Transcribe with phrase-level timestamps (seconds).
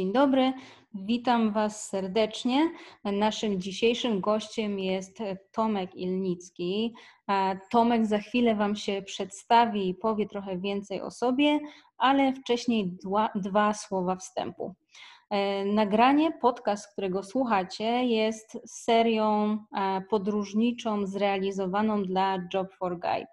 [0.00, 0.52] Dzień dobry,
[0.94, 2.70] witam Was serdecznie.
[3.04, 5.18] Naszym dzisiejszym gościem jest
[5.52, 6.94] Tomek Ilnicki.
[7.70, 11.60] Tomek za chwilę Wam się przedstawi i powie trochę więcej o sobie,
[11.98, 14.74] ale wcześniej dwa, dwa słowa wstępu.
[15.30, 19.58] E, nagranie, podcast, którego słuchacie, jest serią
[20.10, 23.32] podróżniczą zrealizowaną dla Job for Guide.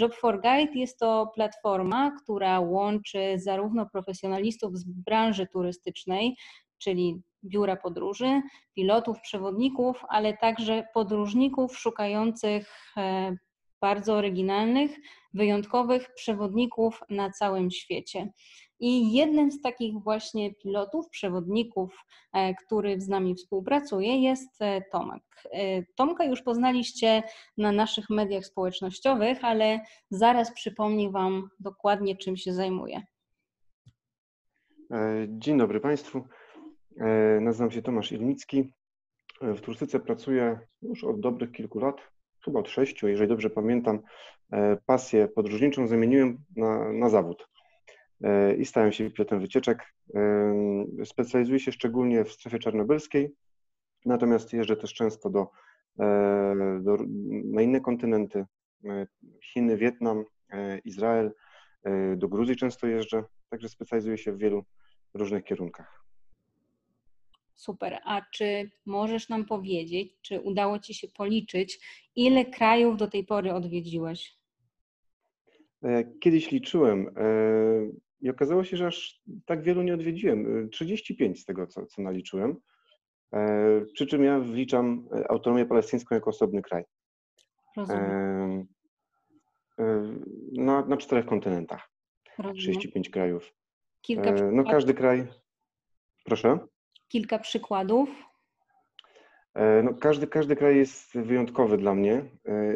[0.00, 6.36] Job for Guide jest to platforma, która łączy zarówno profesjonalistów z branży turystycznej,
[6.78, 8.42] czyli biura podróży,
[8.74, 13.36] pilotów, przewodników, ale także podróżników szukających e,
[13.80, 14.90] bardzo oryginalnych,
[15.34, 18.28] wyjątkowych przewodników na całym świecie.
[18.86, 21.96] I jednym z takich właśnie pilotów, przewodników,
[22.32, 25.22] e, który z nami współpracuje, jest e, Tomek.
[25.52, 27.22] E, Tomka już poznaliście
[27.58, 29.80] na naszych mediach społecznościowych, ale
[30.10, 33.02] zaraz przypomnę Wam dokładnie, czym się zajmuje.
[35.28, 36.24] Dzień dobry Państwu.
[37.40, 38.72] Nazywam się Tomasz Ilnicki.
[39.40, 41.96] W turystyce pracuję już od dobrych kilku lat,
[42.44, 44.00] chyba od sześciu, jeżeli dobrze pamiętam.
[44.86, 47.53] Pasję podróżniczą zamieniłem na, na zawód.
[48.22, 49.94] E, i stałem się pilotem wycieczek.
[50.14, 53.34] E, specjalizuję się szczególnie w strefie czarnobylskiej,
[54.04, 55.50] natomiast jeżdżę też często do,
[56.00, 56.96] e, do,
[57.44, 58.44] na inne kontynenty,
[59.42, 60.24] Chiny, Wietnam,
[60.84, 61.32] Izrael,
[62.16, 64.64] do Gruzji często jeżdżę, także specjalizuję się w wielu
[65.14, 66.04] różnych kierunkach.
[67.54, 67.98] Super.
[68.04, 71.78] A czy możesz nam powiedzieć, czy udało Ci się policzyć,
[72.16, 74.38] ile krajów do tej pory odwiedziłeś?
[76.20, 77.14] Kiedyś liczyłem.
[78.20, 80.68] I okazało się, że aż tak wielu nie odwiedziłem.
[80.70, 82.56] 35 z tego, co, co naliczyłem.
[83.34, 86.84] E, przy czym ja wliczam e, autonomię palestyńską jako osobny kraj.
[87.76, 88.66] Rozumiem.
[89.78, 90.14] E,
[90.52, 91.90] na, na czterech kontynentach.
[92.38, 92.56] Rozumiem.
[92.56, 93.54] 35 krajów.
[94.02, 95.26] Kilka No każdy kraj.
[96.24, 96.58] Proszę.
[97.08, 98.08] Kilka przykładów.
[99.84, 102.24] No, każdy, każdy kraj jest wyjątkowy dla mnie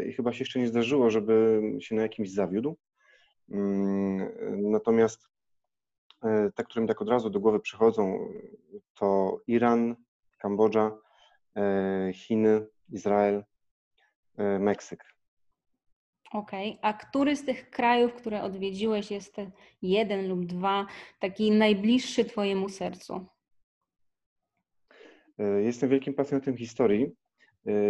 [0.08, 2.76] i chyba się jeszcze nie zdarzyło, żeby się na jakimś zawiódł.
[3.50, 5.28] Mm, natomiast
[6.24, 8.28] E, te, które mi tak od razu do głowy przychodzą,
[8.94, 9.96] to Iran,
[10.38, 10.98] Kambodża,
[11.56, 13.44] e, Chiny, Izrael,
[14.36, 15.04] e, Meksyk.
[16.32, 16.90] Okej, okay.
[16.90, 19.36] a który z tych krajów, które odwiedziłeś, jest
[19.82, 20.86] jeden lub dwa,
[21.18, 23.26] taki najbliższy Twojemu sercu?
[25.60, 27.16] Jestem wielkim pasjonatem historii.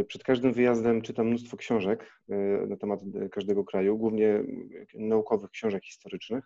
[0.08, 2.20] Przed każdym wyjazdem czytam mnóstwo książek
[2.68, 3.00] na temat
[3.32, 4.44] każdego kraju, głównie
[4.94, 6.44] naukowych książek historycznych.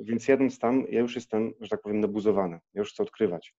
[0.00, 2.58] Więc jadąc tam, ja już jestem, że tak powiem, nabuzowany.
[2.74, 3.54] Ja już chcę odkrywać.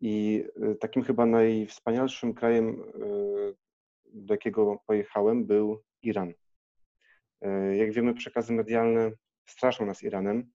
[0.00, 2.98] I e, takim chyba najwspanialszym krajem, e,
[4.04, 6.32] do jakiego pojechałem, był Iran.
[7.40, 9.12] E, jak wiemy, przekazy medialne
[9.46, 10.50] straszą nas Iranem.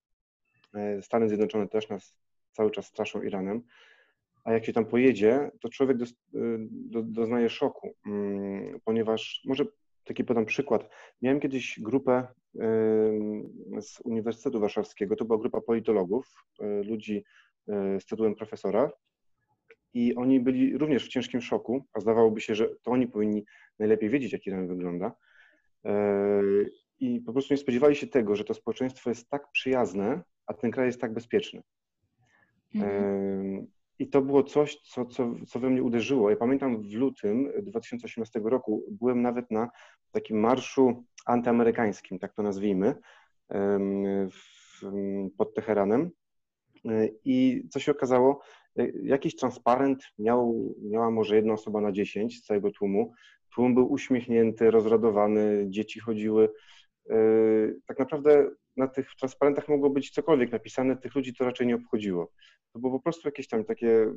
[1.02, 2.16] Stany Zjednoczone też nas
[2.52, 3.64] cały czas straszą Iranem.
[4.44, 6.06] A jak się tam pojedzie, to człowiek do,
[6.70, 9.66] do, doznaje szoku, mm, ponieważ może
[10.04, 10.90] taki podam przykład.
[11.22, 12.28] Miałem kiedyś grupę
[13.82, 15.16] z Uniwersytetu Warszawskiego.
[15.16, 17.24] To była grupa politologów, e, ludzi
[17.68, 18.92] e, z tytułem profesora.
[19.94, 23.46] I oni byli również w ciężkim szoku, a zdawałoby się, że to oni powinni
[23.80, 25.16] najlepiej wiedzieć, jak Iran wygląda.
[25.86, 26.42] E,
[27.00, 30.72] I po prostu nie spodziewali się tego, że to społeczeństwo jest tak przyjazne, a ten
[30.72, 31.62] kraj jest tak bezpieczny.
[32.76, 33.68] Mhm.
[34.02, 36.30] I to było coś, co, co, co we mnie uderzyło.
[36.30, 39.70] Ja pamiętam w lutym 2018 roku byłem nawet na
[40.12, 42.96] takim marszu antyamerykańskim, tak to nazwijmy,
[45.38, 46.12] pod Teheranem.
[47.26, 48.42] I co się okazało,
[49.04, 53.14] jakiś transparent miał, miała może jedna osoba na dziesięć z całego tłumu.
[53.56, 56.50] Tłum był uśmiechnięty, rozradowany, dzieci chodziły.
[57.10, 57.16] E,
[57.86, 58.50] tak naprawdę
[58.82, 62.32] na tych transparentach mogło być cokolwiek napisane, tych ludzi to raczej nie obchodziło.
[62.74, 64.14] To było po prostu jakieś tam takie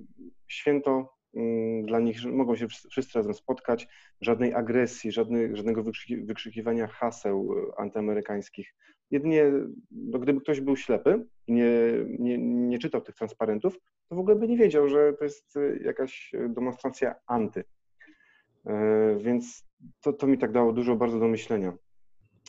[0.48, 3.88] święto mm, dla nich, że mogą się wszyscy razem spotkać,
[4.20, 5.82] żadnej agresji, żadnej, żadnego
[6.25, 8.75] wykrzykiwania haseł e, antyamerykańskich.
[9.11, 9.52] Jedynie,
[9.90, 11.70] no, gdyby ktoś był ślepy i nie,
[12.19, 13.78] nie, nie czytał tych transparentów,
[14.08, 17.64] to w ogóle by nie wiedział, że to jest e, jakaś demonstracja anty.
[19.19, 19.64] Więc
[20.00, 21.72] to, to mi tak dało dużo bardzo do myślenia.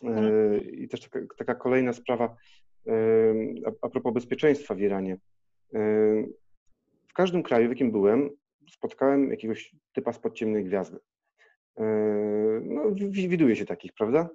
[0.04, 0.62] Mhm.
[0.72, 2.36] I też taka, taka kolejna sprawa
[3.82, 5.18] a, propos bezpieczeństwa w Iranie.
[7.08, 8.30] W każdym kraju, w jakim byłem,
[8.72, 11.00] spotkałem jakiegoś typa z podciemnej gwiazdy.
[12.62, 14.30] No, widuje się takich, prawda?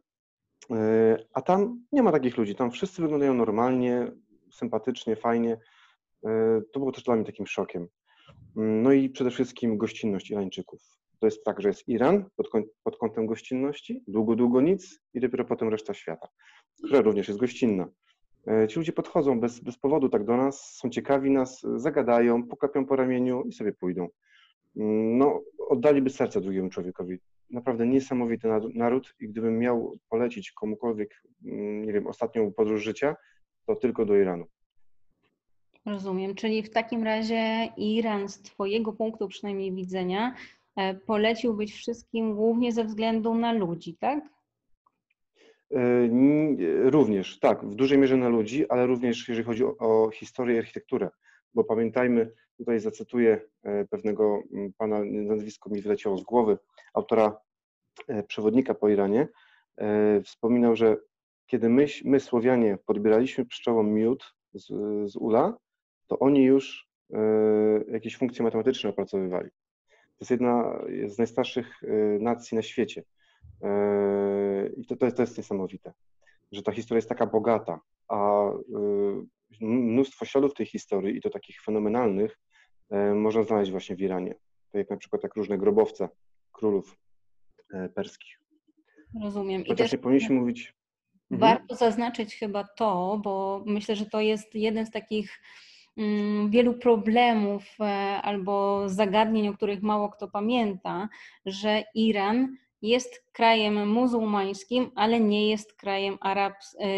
[1.34, 2.54] A tam nie ma takich ludzi.
[2.54, 4.12] Tam wszyscy wyglądają normalnie,
[4.50, 5.58] sympatycznie, fajnie.
[6.72, 7.88] To było też dla mnie takim szokiem.
[8.56, 10.80] No i przede wszystkim gościnność Irańczyków.
[11.20, 12.48] To jest tak, że jest Iran pod,
[12.82, 16.28] pod kątem gościnności, długo, długo nic i dopiero potem reszta świata,
[16.84, 17.88] która również jest gościnna.
[18.68, 22.96] Ci ludzie podchodzą bez, bez powodu tak do nas, są ciekawi nas, zagadają, pokapią po
[22.96, 24.08] ramieniu i sobie pójdą.
[24.76, 27.18] Mm, no, oddaliby serce drugiemu człowiekowi.
[27.50, 33.16] Naprawdę niesamowity naród i gdybym miał polecić komukolwiek, mm, nie wiem, ostatnią podróż życia,
[33.66, 34.46] to tylko do Iranu.
[35.86, 40.59] Rozumiem, czyli w takim razie Iran z Twojego punktu przynajmniej widzenia e,
[41.06, 44.24] poleciłbyś wszystkim głównie ze względu na ludzi, tak?
[45.74, 46.08] E,
[46.90, 50.58] również, tak, w dużej mierze na ludzi, ale również jeżeli chodzi o, o historię i
[50.58, 51.10] architekturę,
[51.54, 54.42] bo pamiętajmy, tutaj zacytuję e, pewnego
[54.78, 56.58] pana, nazwisko mi wyleciało z głowy,
[56.94, 57.40] autora
[58.26, 59.28] przewodnika po Iranie,
[60.24, 60.96] wspominał, że
[61.46, 64.66] kiedy my, my Słowianie podbieraliśmy pszczołom miód z,
[65.12, 65.58] z ula,
[66.06, 67.18] to oni już e,
[67.88, 69.50] jakieś funkcje matematyczne opracowywali.
[70.20, 71.86] To jest jedna z najstarszych e,
[72.18, 73.02] nacji na świecie.
[73.62, 75.92] E, I to, to, jest, to jest niesamowite,
[76.52, 78.50] że ta historia jest taka bogata, a
[79.60, 82.38] mnóstwo śladów tej historii, i to takich fenomenalnych,
[83.14, 84.34] można znaleźć właśnie w Iranie.
[84.72, 86.08] To jak na przykład jak różne grobowce
[86.52, 86.96] królów
[87.94, 88.40] perskich.
[89.22, 89.62] Rozumiem.
[89.62, 89.92] Chociaż I też...
[89.92, 90.74] nie powinniśmy mówić
[91.30, 91.40] Mhm.
[91.40, 95.40] Warto zaznaczyć chyba to, bo myślę, że to jest jeden z takich
[96.48, 97.84] wielu problemów e,
[98.22, 101.08] albo zagadnień, o których mało kto pamięta,
[101.46, 106.88] że Iran jest krajem muzułmańskim, ale nie jest krajem, arabs, e,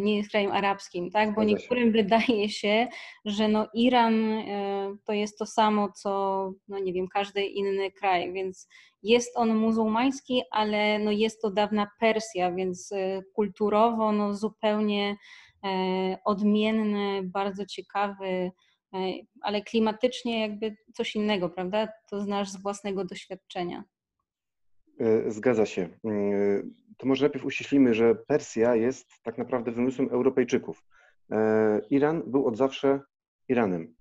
[0.00, 1.34] nie jest krajem arabskim, tak?
[1.34, 2.88] Bo niektórym wydaje się,
[3.24, 8.32] że no Iran e, to jest to samo, co, no nie wiem, każdy inny kraj,
[8.32, 8.68] więc
[9.02, 12.90] jest on muzułmański, ale no jest to dawna Persja, więc
[13.34, 15.16] kulturowo no zupełnie
[16.24, 18.50] odmienny, bardzo ciekawy,
[19.42, 21.88] ale klimatycznie jakby coś innego, prawda?
[22.10, 23.84] To znasz z własnego doświadczenia.
[25.00, 25.82] E, zgadza się.
[25.82, 25.88] E,
[26.96, 30.84] to może najpierw uściślimy, że Persja jest tak naprawdę wymysłem Europejczyków.
[31.30, 33.00] E, Iran był od zawsze
[33.48, 33.94] Iranem.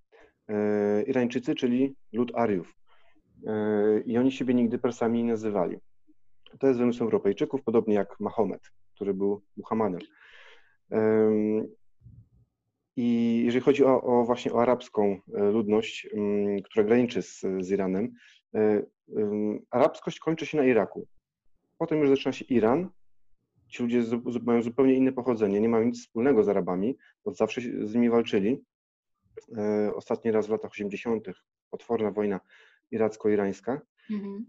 [1.08, 2.74] Irańczycy, czyli lud Ariów.
[4.06, 5.78] I oni siebie nigdy Persami nie nazywali.
[6.60, 8.62] To jest wymysł Europejczyków, podobnie jak Mahomet,
[8.96, 10.00] który był Muhammadem.
[12.96, 15.20] I jeżeli chodzi o, o, właśnie o arabską
[15.54, 16.08] ludność,
[16.64, 18.14] która graniczy z, z Iranem,
[19.70, 21.08] arabskość kończy się na Iraku.
[21.78, 22.90] Potem już zaczyna się Iran.
[23.68, 24.04] Ci ludzie
[24.44, 28.64] mają zupełnie inne pochodzenie, nie mają nic wspólnego z Arabami, bo zawsze z nimi walczyli.
[29.58, 31.28] E, ostatni raz w latach 80.
[31.70, 32.40] potworna wojna
[32.92, 33.82] iracko-irańska.
[34.12, 34.46] Mhm.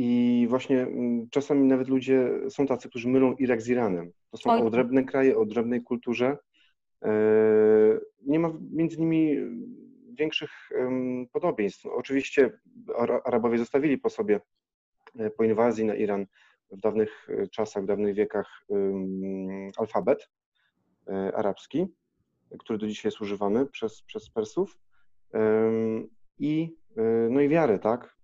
[0.00, 0.86] I właśnie
[1.30, 4.12] czasami nawet ludzie są tacy, którzy mylą Irak z Iranem.
[4.30, 4.62] To są Oj.
[4.62, 6.38] odrębne kraje o odrębnej kulturze.
[7.04, 7.10] E,
[8.26, 9.36] nie ma między nimi
[10.12, 10.50] większych
[11.32, 11.86] podobieństw.
[11.86, 12.58] Oczywiście
[13.24, 14.40] Arabowie zostawili po sobie
[15.18, 16.26] e, po inwazji na Iran
[16.70, 18.66] w dawnych e, czasach, w dawnych wiekach
[19.76, 20.28] alfabet
[21.34, 21.86] arabski,
[22.58, 24.78] który do dzisiaj jest używany przez, przez Persów
[26.38, 26.76] i,
[27.30, 28.17] no i wiarę, tak?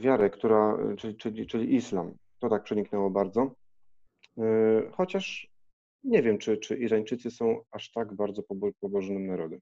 [0.00, 2.14] Wiarę, która, czyli, czyli, czyli islam.
[2.38, 3.54] To tak przeniknęło bardzo.
[4.92, 5.50] Chociaż
[6.04, 8.42] nie wiem, czy, czy Irańczycy są aż tak bardzo
[8.80, 9.60] pobożnym narodem.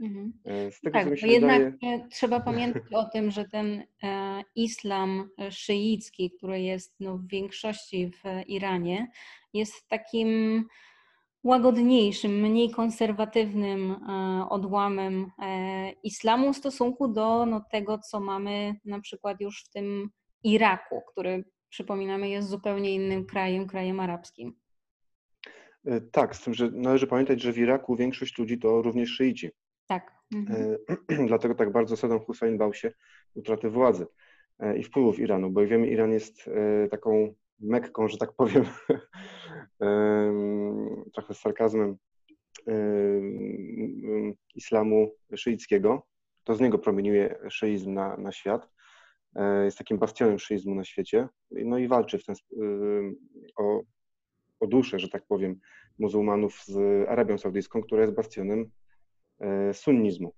[0.00, 0.32] Mhm.
[0.44, 2.08] E, z tego, tak, bo jednak wydaje...
[2.10, 8.48] trzeba pamiętać o tym, że ten e, islam szyicki, który jest no, w większości w
[8.48, 9.10] Iranie,
[9.52, 10.64] jest takim
[11.44, 15.30] łagodniejszym, mniej konserwatywnym e, odłamem
[16.02, 20.10] islamu w stosunku do no, tego, co mamy na przykład już w tym
[20.44, 24.54] Iraku, który przypominamy jest zupełnie innym krajem, krajem arabskim.
[26.12, 29.50] Tak, z tym, że należy pamiętać, że w Iraku większość ludzi to również szyici.
[29.86, 30.12] Tak.
[30.34, 30.76] Mhm.
[31.18, 32.92] E, dlatego tak bardzo Saddam Hussein bał się
[33.34, 34.06] utraty władzy
[34.58, 38.64] e, i wpływów Iranu, bo jak wiemy, Iran jest e, taką mekką, że tak powiem,
[41.14, 41.96] trochę z sarkazmem,
[44.54, 46.06] islamu szyickiego.
[46.44, 48.68] To z niego promieniuje szyizm na, na świat.
[49.64, 51.28] Jest takim bastionem szyizmu na świecie.
[51.50, 52.34] No i walczy w ten,
[53.56, 53.80] o,
[54.60, 55.60] o duszę, że tak powiem,
[55.98, 58.70] muzułmanów z Arabią Saudyjską, która jest bastionem
[59.40, 60.34] E, sunnizmu.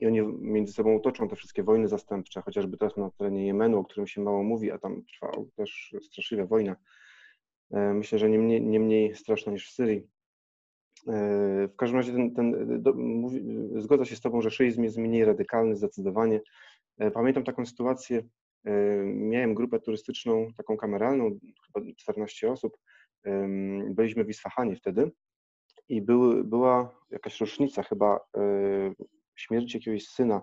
[0.00, 3.84] I oni między sobą toczą te wszystkie wojny zastępcze, chociażby teraz na terenie Jemenu, o
[3.84, 6.76] którym się mało mówi, a tam trwa też straszliwa wojna.
[7.70, 10.08] E, myślę, że nie mniej, nie mniej straszna niż w Syrii.
[11.08, 13.42] E, w każdym razie ten, ten, do, mówi,
[13.76, 16.40] zgodzę się z Tobą, że szyizm jest mniej radykalny zdecydowanie.
[17.14, 18.22] Pamiętam taką sytuację,
[19.04, 22.78] miałem grupę turystyczną, taką kameralną, chyba 14 osób.
[23.90, 25.10] Byliśmy w Isfahanie wtedy
[25.88, 28.20] i był, była jakaś rocznica chyba
[29.36, 30.42] śmierci jakiegoś syna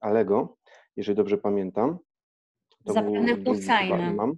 [0.00, 0.56] Alego,
[0.96, 1.98] jeżeli dobrze pamiętam.
[2.84, 4.10] To Zapewne Husajna.
[4.10, 4.32] Imam.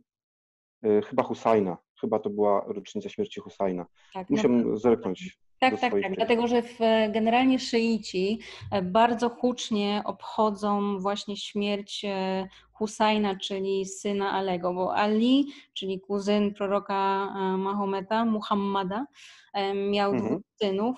[0.82, 3.86] E, chyba Husajna, chyba to była rocznica śmierci Husajna.
[4.14, 5.38] Tak, Musiałem no, zerknąć.
[5.58, 6.14] Tak, tak, tak.
[6.14, 6.78] Dlatego, że w,
[7.10, 8.38] generalnie szyici
[8.72, 16.54] e, bardzo hucznie obchodzą właśnie śmierć e, Husajna, czyli syna Alego, bo Ali, czyli kuzyn
[16.54, 16.94] proroka
[17.36, 19.06] e, Mahometa, Muhammada,
[19.90, 20.28] miał mhm.
[20.28, 20.96] dwóch synów,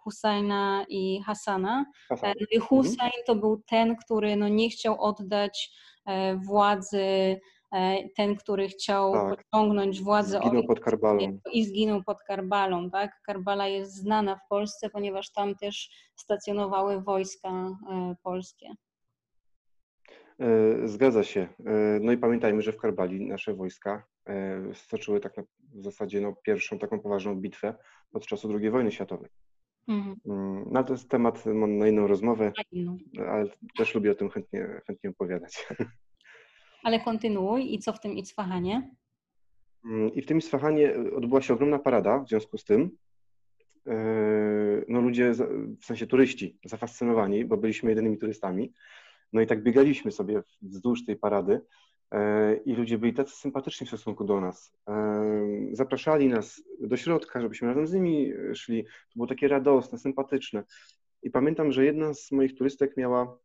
[0.00, 1.84] Husajna i Hasana.
[2.08, 2.32] Hasan.
[2.50, 3.24] I Husajn mhm.
[3.26, 5.70] to był ten, który no nie chciał oddać
[6.36, 7.40] władzy
[8.16, 9.44] ten, który chciał tak.
[9.44, 11.38] pociągnąć władzę zginął pod Karbalą.
[11.52, 12.90] i zginął pod Karbalą.
[12.90, 13.20] Tak?
[13.26, 18.74] Karbala jest znana w Polsce, ponieważ tam też stacjonowały wojska e, polskie.
[20.40, 21.48] E, zgadza się.
[22.00, 24.06] No i pamiętajmy, że w Karbali nasze wojska
[24.74, 25.42] stoczyły tak na,
[25.74, 27.74] w zasadzie no, pierwszą taką poważną bitwę
[28.12, 29.30] od czasu II wojny światowej.
[29.88, 30.16] Mhm.
[30.26, 32.52] Mm, no to jest temat na inną rozmowę,
[33.28, 35.66] ale też lubię o tym chętnie, chętnie opowiadać.
[36.82, 38.90] Ale kontynuuj i co w tym Isfahanie?
[39.84, 42.90] Mm, I w tym Isfahanie odbyła się ogromna parada w związku z tym.
[43.86, 43.94] E,
[44.88, 45.32] no ludzie,
[45.80, 48.72] w sensie turyści, zafascynowani, bo byliśmy jedynymi turystami.
[49.32, 51.60] No i tak biegaliśmy sobie wzdłuż tej parady
[52.10, 54.72] e, i ludzie byli tacy sympatyczni w stosunku do nas.
[54.88, 55.22] E,
[55.72, 58.84] zapraszali nas do środka, żebyśmy razem z nimi szli.
[58.84, 60.64] To było takie radosne, sympatyczne.
[61.22, 63.38] I pamiętam, że jedna z moich turystek miała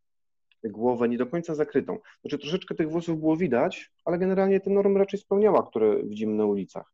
[0.63, 1.97] głowę nie do końca zakrytą.
[2.21, 6.45] Znaczy troszeczkę tych włosów było widać, ale generalnie te normy raczej spełniała, które widzimy na
[6.45, 6.93] ulicach.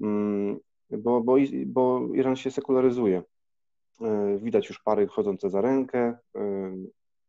[0.00, 0.58] Mm,
[0.90, 1.36] bo, bo,
[1.66, 3.22] bo Iran się sekularyzuje.
[4.00, 6.18] E, widać już pary chodzące za rękę.
[6.36, 6.74] E,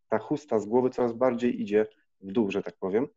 [0.09, 1.87] ta chusta z głowy coraz bardziej idzie
[2.21, 3.07] w dół, że tak powiem.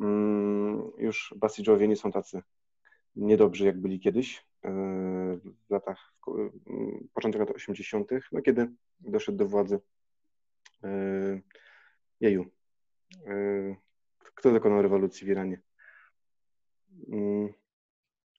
[0.00, 2.42] Mm, już Basidżowie nie są tacy
[3.16, 4.70] niedobrzy, jak byli kiedyś e,
[5.68, 6.14] w latach,
[7.14, 8.68] początek lat 80., no kiedy
[9.00, 9.80] doszedł do władzy
[12.20, 12.46] Jeju.
[13.26, 13.76] E,
[14.34, 15.60] kto dokonał rewolucji w Iranie?
[17.12, 17.52] Mm,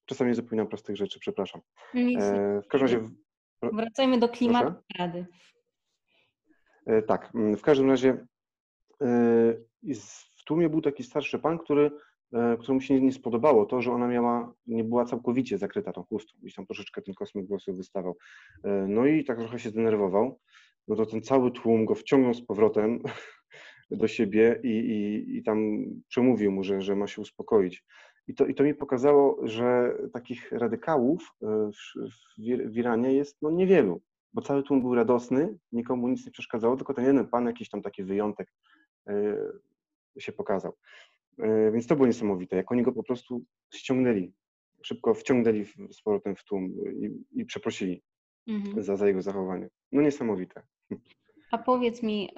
[0.05, 1.61] czasami zapominam prostych rzeczy, przepraszam.
[1.95, 3.09] E, w każdym razie.
[3.61, 5.25] Wracajmy do klimatu Rady.
[6.85, 8.27] E, tak, mm, w każdym razie
[10.37, 11.91] w tłumie był taki starszy pan, który,
[12.59, 16.55] któremu się nie spodobało to, że ona miała, nie była całkowicie zakryta tą chustą, gdzieś
[16.55, 18.17] tam troszeczkę ten kosmyk włosów wystawał.
[18.87, 20.39] No i tak trochę się zdenerwował.
[20.87, 22.99] No to ten cały tłum go wciągnął z powrotem
[23.91, 27.83] do siebie i, i, i tam przemówił mu, że, że ma się uspokoić.
[28.27, 33.51] I to, I to mi pokazało, że takich radykałów e, w, w, Iranie jest no,
[33.51, 34.01] niewielu,
[34.33, 37.81] bo cały tłum był radosny, nikomu nic nie przeszkadzało, tylko ten jeden pan, jakiś tam
[37.81, 38.53] taki wyjątek
[39.07, 39.37] e,
[40.19, 40.73] się pokazał.
[41.39, 43.41] E, więc to było niesamowite, jak oni go po prostu
[43.73, 44.33] ściągnęli,
[44.83, 48.03] szybko wciągnęli z powrotem w tłum i, i przeprosili
[48.47, 48.83] mhm.
[48.83, 49.69] za, za jego zachowanie.
[49.91, 50.61] No niesamowite.
[51.51, 52.29] A powiedz mi,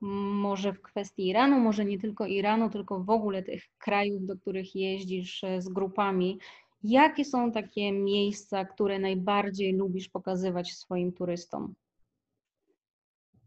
[0.00, 4.76] może w kwestii Iranu, może nie tylko Iranu, tylko w ogóle tych krajów, do których
[4.76, 6.38] jeździsz e, z grupami,
[6.82, 11.74] jakie są takie miejsca, które najbardziej lubisz pokazywać swoim turystom?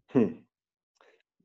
[0.07, 0.45] Hmm.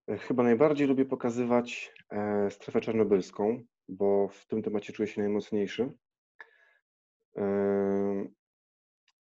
[0.09, 5.93] E, chyba najbardziej lubię pokazywać e, strefę czarnobylską, bo w tym temacie czuję się najmocniejszy.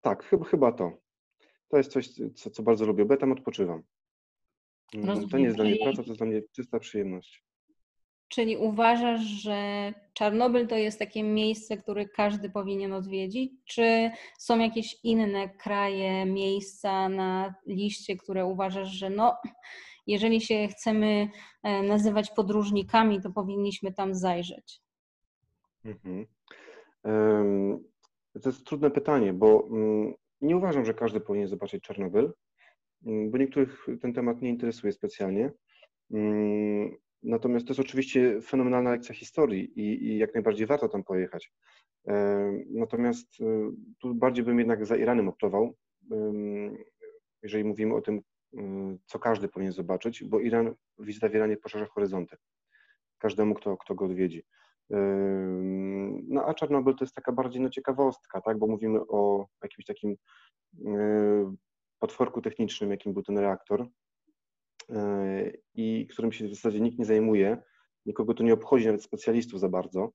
[0.02, 0.92] tak, chyba, chyba to.
[1.68, 3.84] To jest coś, co, co bardzo lubię, bo ja tam odpoczywam.
[4.94, 5.30] Rozumiem.
[5.30, 7.44] To nie jest dla mnie praca, to jest dla mnie czysta przyjemność.
[8.28, 13.52] Czyli uważasz, że Czarnobyl to jest takie miejsce, które każdy powinien odwiedzić?
[13.66, 19.38] Czy są jakieś inne kraje, miejsca na liście, które uważasz, że no,
[20.08, 21.28] jeżeli się chcemy
[21.64, 24.82] e, nazywać podróżnikami, to powinniśmy tam zajrzeć?
[25.86, 26.26] Mhm.
[28.44, 32.34] To jest trudne pytanie, bo mm, nie uważam, że każdy powinien zobaczyć Czarnobyl.
[33.06, 35.52] Mm, bo niektórych ten temat nie interesuje specjalnie.
[36.12, 41.54] Mm, natomiast to jest oczywiście fenomenalna lekcja historii i, i jak najbardziej warto tam pojechać.
[42.70, 43.46] Natomiast y,
[44.00, 45.76] tu bardziej bym jednak za Iranem optował,
[47.44, 48.22] jeżeli mówimy o tym,
[48.54, 48.60] y,
[49.06, 52.36] co każdy powinien zobaczyć, bo Iran, wizyta w Iranie poszerza horyzonty
[53.18, 54.44] każdemu, kto, kto go odwiedzi.
[56.28, 58.58] No a Czarnobyl to jest taka bardziej no, ciekawostka, tak?
[58.58, 60.16] bo mówimy o jakimś takim
[62.04, 63.88] potworku technicznym, jakim był ten reaktor
[64.90, 67.58] e, i którym się w zasadzie nikt nie zajmuje,
[68.06, 70.12] nikogo to nie obchodzi, nawet specjalistów za bardzo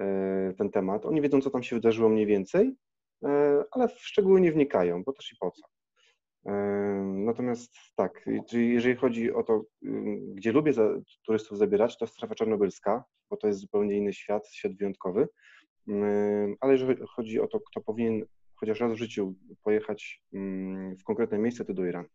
[0.00, 1.06] e, ten temat.
[1.06, 2.76] Oni wiedzą, co tam się wydarzyło mniej więcej,
[3.24, 5.62] e, ale w szczegóły nie wnikają, bo też i po co.
[7.02, 9.64] Natomiast tak, jeżeli chodzi o to,
[10.34, 10.72] gdzie lubię
[11.26, 15.28] turystów zabierać, to strefa czarnobylska, bo to jest zupełnie inny świat, świat wyjątkowy.
[16.60, 18.24] Ale jeżeli chodzi o to, kto powinien
[18.56, 22.08] chociaż raz w życiu pojechać mm, w konkretne miejsce, to do Iranu.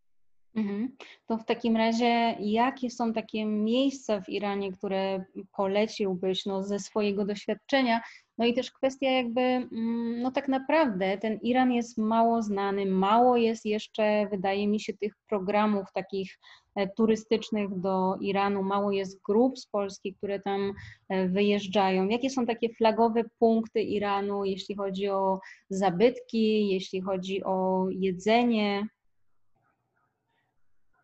[0.56, 0.96] Mhm.
[1.28, 5.26] To w takim razie, jakie są takie miejsca w Iranie, które
[5.58, 8.02] poleciłbyś no, ze swojego doświadczenia?
[8.38, 13.38] No i też kwestia jakby, mm, no tak naprawdę ten Iran jest mało znany, mało
[13.38, 16.40] jest jeszcze, wydaje mi się, tych programów takich
[16.76, 20.74] e, turystycznych do Iranu, mało jest grup z Polski, które tam
[21.10, 22.08] e, wyjeżdżają.
[22.08, 25.40] Jakie są takie flagowe punkty Iranu, jeśli chodzi o
[25.70, 28.88] zabytki, jeśli chodzi o jedzenie?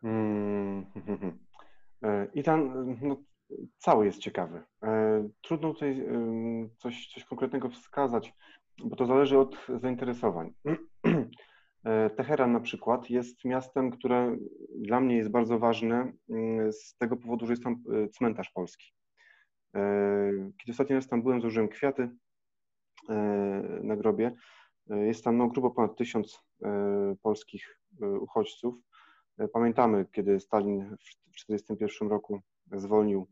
[0.02, 0.86] Hmm.
[2.34, 3.16] I tam no,
[3.78, 4.62] cały jest ciekawy.
[4.82, 6.06] E, trudno tutaj
[6.76, 8.34] coś, coś konkretnego wskazać,
[8.84, 10.52] bo to zależy od zainteresowań.
[11.84, 14.36] E, Teheran na przykład jest miastem, które
[14.76, 18.92] dla mnie jest bardzo ważne mm, z tego powodu, że jest tam e, cmentarz polski.
[20.58, 22.10] Kiedy ostatni raz tam byłem, złożyłem kwiaty
[23.82, 24.32] na grobie.
[24.86, 26.42] Jest tam no, grubo ponad tysiąc
[27.22, 27.80] polskich
[28.20, 28.74] uchodźców.
[29.52, 30.98] Pamiętamy, kiedy Stalin w
[31.32, 32.40] 1941 roku
[32.72, 33.26] zwolnił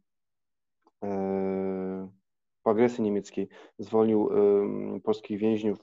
[1.02, 2.10] e,
[2.62, 3.48] po agresji niemieckiej,
[3.78, 5.78] zwolnił e, polskich więźniów,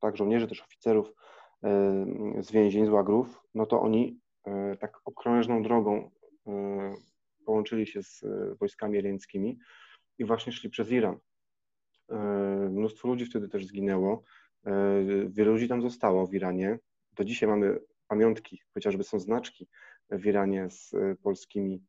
[0.00, 1.12] tak żołnierzy, też oficerów
[1.64, 2.04] e,
[2.42, 4.20] z więzień, z łagrów, no to oni
[4.80, 6.10] tak okrężną drogą
[7.46, 8.24] połączyli się z
[8.58, 9.58] wojskami irańskimi
[10.18, 11.18] i właśnie szli przez Iran.
[12.70, 14.22] Mnóstwo ludzi wtedy też zginęło.
[15.28, 16.78] Wielu ludzi tam zostało w Iranie.
[17.12, 19.68] Do dzisiaj mamy pamiątki, chociażby są znaczki
[20.10, 21.82] w Iranie z e, polskimi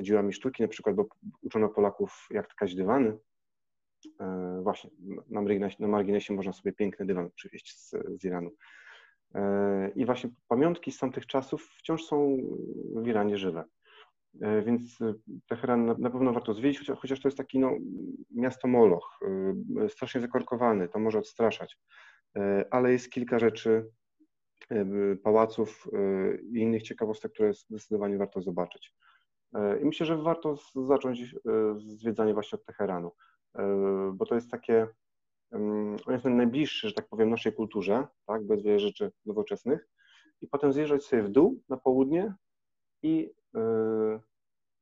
[0.00, 1.06] dziełami sztuki, na przykład, bo
[1.42, 3.18] uczono Polaków, jak tkać dywany.
[4.20, 4.90] E, właśnie,
[5.30, 8.50] na marginesie, na marginesie można sobie piękny dywan przywieźć z, z Iranu.
[9.34, 12.36] E, I właśnie pamiątki z tamtych czasów wciąż są
[12.96, 13.64] w Iranie żywe.
[14.64, 14.98] Więc
[15.48, 17.70] Teheran na pewno warto zwiedzić, chociaż to jest taki no,
[18.30, 19.18] miasto moloch,
[19.88, 21.78] strasznie zakorkowany, to może odstraszać,
[22.70, 23.90] ale jest kilka rzeczy,
[25.22, 28.94] pałaców y, i innych ciekawostek, które zdecydowanie warto zobaczyć.
[29.54, 30.56] E, I myślę, że warto
[30.88, 31.34] zacząć y,
[31.78, 33.12] zwiedzanie właśnie od Teheranu,
[34.12, 34.86] bo to jest takie,
[36.06, 39.88] on jest najbliższy, że tak powiem, naszej kulturze, tak, bez wiele rzeczy nowoczesnych,
[40.40, 42.34] i potem zjeżdżać sobie w dół na południe
[43.02, 43.60] i y,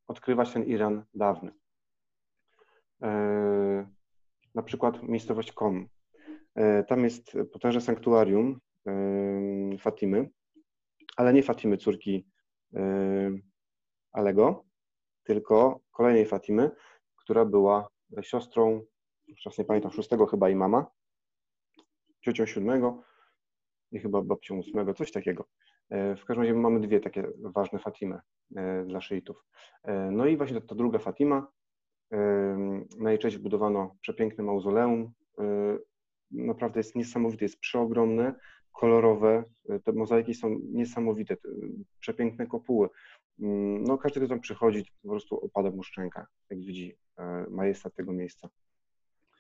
[0.07, 1.53] odkrywać ten Iran dawny.
[4.55, 5.89] Na przykład miejscowość Kom.
[6.89, 8.61] Tam jest potężne sanktuarium,
[9.79, 10.31] Fatimy,
[11.17, 12.27] ale nie Fatimy córki
[14.13, 14.65] Alego,
[15.25, 16.71] tylko kolejnej Fatimy,
[17.17, 17.89] która była
[18.23, 18.85] siostrą,
[19.29, 20.87] już nie pamiętam, szóstego chyba imama,
[22.21, 23.03] ciocią siódmego
[23.93, 25.49] i chyba babcią ósmego, coś takiego.
[25.91, 28.21] E, w każdym razie mamy dwie takie ważne Fatimy
[28.57, 29.45] e, dla szyitów.
[29.83, 31.47] E, no i właśnie ta druga Fatima,
[32.99, 35.13] na jej cześć budowano przepiękne mauzoleum.
[36.31, 38.35] Naprawdę jest niesamowite, jest przeogromne,
[38.75, 39.45] kolorowe.
[39.85, 41.37] Te mozaiki są niesamowite,
[42.01, 42.89] przepiękne kopuły.
[43.41, 47.95] Mm, no, każdy, kto tam przychodzi, po prostu opada mu szczęka, jak widzi e, majestat
[47.95, 48.49] tego miejsca.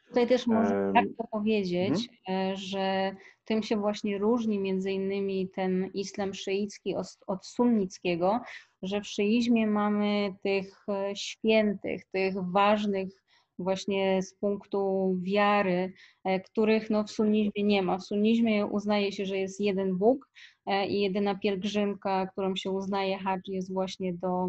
[0.08, 2.56] Tutaj też można tak to powiedzieć, hmm?
[2.56, 6.94] że tym się właśnie różni między innymi ten islam szyicki
[7.26, 8.40] od, sunnickiego,
[8.82, 13.23] że w szyizmie mamy tych e, świętych, tych ważnych
[13.58, 15.92] właśnie z punktu wiary,
[16.24, 17.98] e, których no w sunnizmie nie ma.
[17.98, 20.30] W sunnizmie uznaje się, że jest jeden Bóg
[20.66, 24.48] e, i jedyna pielgrzymka, którą się uznaje hadż jest właśnie do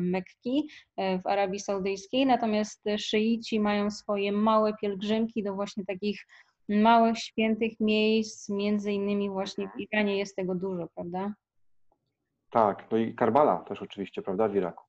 [0.00, 6.26] Mekki e, w Arabii Saudyjskiej, natomiast szyici mają swoje małe pielgrzymki do właśnie takich
[6.68, 11.34] małych świętych miejsc, między innymi właśnie w Iranie jest tego dużo, prawda?
[12.50, 14.84] Tak, no i Karbala też oczywiście, prawda, w Iraku.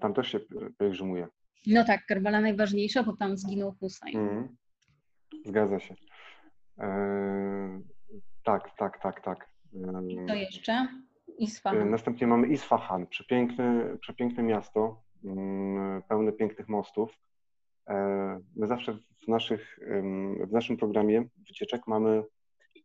[0.00, 0.40] Tam też się
[0.78, 1.28] pielgrzymuje.
[1.66, 4.18] No tak, Karbala najważniejsza, bo tam zginął Hussein.
[4.18, 4.56] Mm.
[5.44, 5.94] Zgadza się.
[6.78, 7.80] Eee,
[8.44, 9.50] tak, tak, tak, tak.
[10.08, 10.88] I to jeszcze?
[11.38, 11.82] Isfahan.
[11.82, 17.18] E, następnie mamy Isfahan, przepiękne, przepiękne miasto, mm, pełne pięknych mostów.
[17.88, 19.78] E, my zawsze w, naszych,
[20.46, 22.22] w naszym programie wycieczek mamy,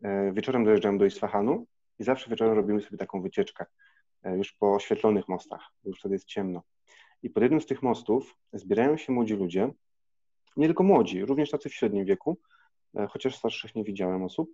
[0.04, 1.66] e, wieczorem dojeżdżamy do Isfahanu
[2.00, 3.66] i zawsze wieczorem robimy sobie taką wycieczkę
[4.38, 6.62] już po oświetlonych mostach, bo już wtedy jest ciemno.
[7.26, 9.74] I pod jednym z tych mostów zbierają się młodzi ludzie,
[10.58, 12.38] nie tylko młodzi, również tacy w średnim wieku,
[12.98, 14.50] e, chociaż starszych nie widziałem osób,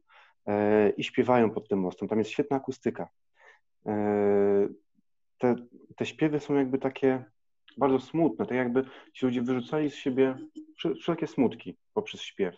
[0.48, 2.08] e, i śpiewają pod tym mostem.
[2.08, 3.10] Tam jest świetna akustyka.
[3.86, 3.94] E,
[5.38, 5.56] te,
[5.96, 7.26] te śpiewy są jakby takie
[7.78, 10.38] bardzo smutne, tak jakby ci ludzie wyrzucali z siebie
[11.00, 12.56] wszelkie smutki poprzez śpiew.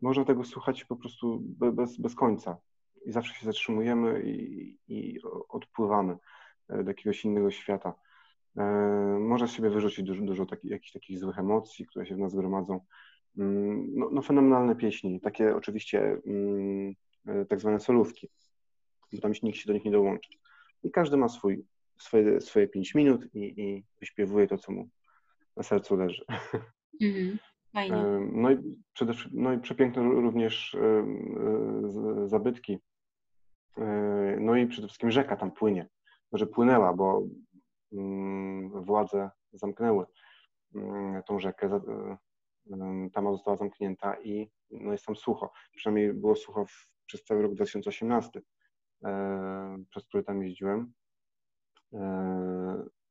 [0.00, 2.56] Można tego słuchać po prostu bez, bez końca
[3.06, 6.16] i zawsze się zatrzymujemy i, i odpływamy.
[6.70, 7.94] E, do jakiegoś innego świata.
[8.56, 8.64] E,
[9.20, 12.34] może z siebie wyrzucić dużo, dużo taki, jakichś takich złych emocji, które się w nas
[12.34, 12.80] gromadzą.
[13.38, 16.94] Mm, no, no fenomenalne pieśni, takie oczywiście mm,
[17.26, 18.28] e, tak zwane solówki.
[19.12, 20.30] bo tam nikt się do nich nie dołączy.
[20.82, 21.64] I każdy ma swój,
[21.98, 24.88] swoje, swoje pięć minut i, i wyśpiewuje to, co mu
[25.56, 26.24] na sercu leży.
[27.00, 27.38] Mhm.
[27.72, 27.96] Fajnie.
[28.32, 28.56] No i,
[28.92, 30.76] przede, no i przepiękne również
[32.26, 32.78] zabytki.
[34.40, 35.88] No i przede wszystkim rzeka tam płynie.
[36.32, 37.22] Może płynęła, bo
[37.92, 40.06] mm, władze zamknęły
[40.74, 41.80] mm, tą rzekę.
[43.12, 45.52] Tam została zamknięta i no jest tam sucho.
[45.76, 48.40] Przynajmniej było sucho w, przez cały rok 2018,
[49.90, 50.92] przez który tam jeździłem.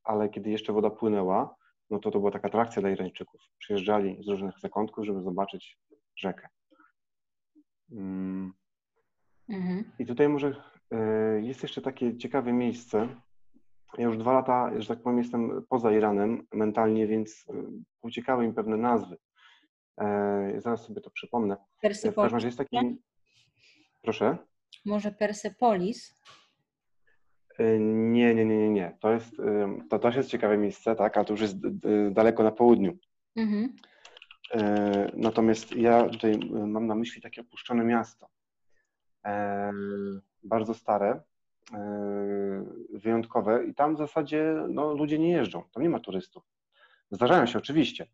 [0.04, 1.56] Ale kiedy jeszcze woda płynęła,
[1.90, 3.42] no to to była taka atrakcja dla Irańczyków.
[3.58, 5.80] Przyjeżdżali z różnych zakątków, żeby zobaczyć
[6.16, 6.48] rzekę.
[7.92, 8.54] Mm.
[9.50, 9.92] Mhm.
[10.00, 10.79] I tutaj może e,
[11.42, 13.08] jest jeszcze takie ciekawe miejsce.
[13.98, 17.54] Ja już dwa lata, że tak powiem, jestem poza Iranem mentalnie, więc e,
[18.02, 19.18] uciekały mi pewne nazwy.
[20.02, 21.58] E, zaraz sobie to przypomnę.
[21.82, 22.14] Persepolis.
[22.14, 22.78] W każdym razie jest taki...
[24.02, 24.38] Proszę?
[24.86, 26.22] Może Persepolis?
[27.58, 28.98] E, nie, nie, nie, nie, nie.
[29.02, 29.36] To jest,
[29.90, 31.58] to też jest ciekawe miejsce, tak, ale to już jest
[32.12, 32.98] daleko na południu.
[33.36, 33.76] Mhm.
[34.54, 38.28] E, natomiast ja tutaj mam na myśli takie opuszczone miasto.
[40.44, 41.22] E, bardzo stare,
[42.94, 46.44] wyjątkowe i tam w zasadzie no, ludzie nie jeżdżą, tam nie ma turystów.
[47.12, 48.08] Zdarzają się oczywiście.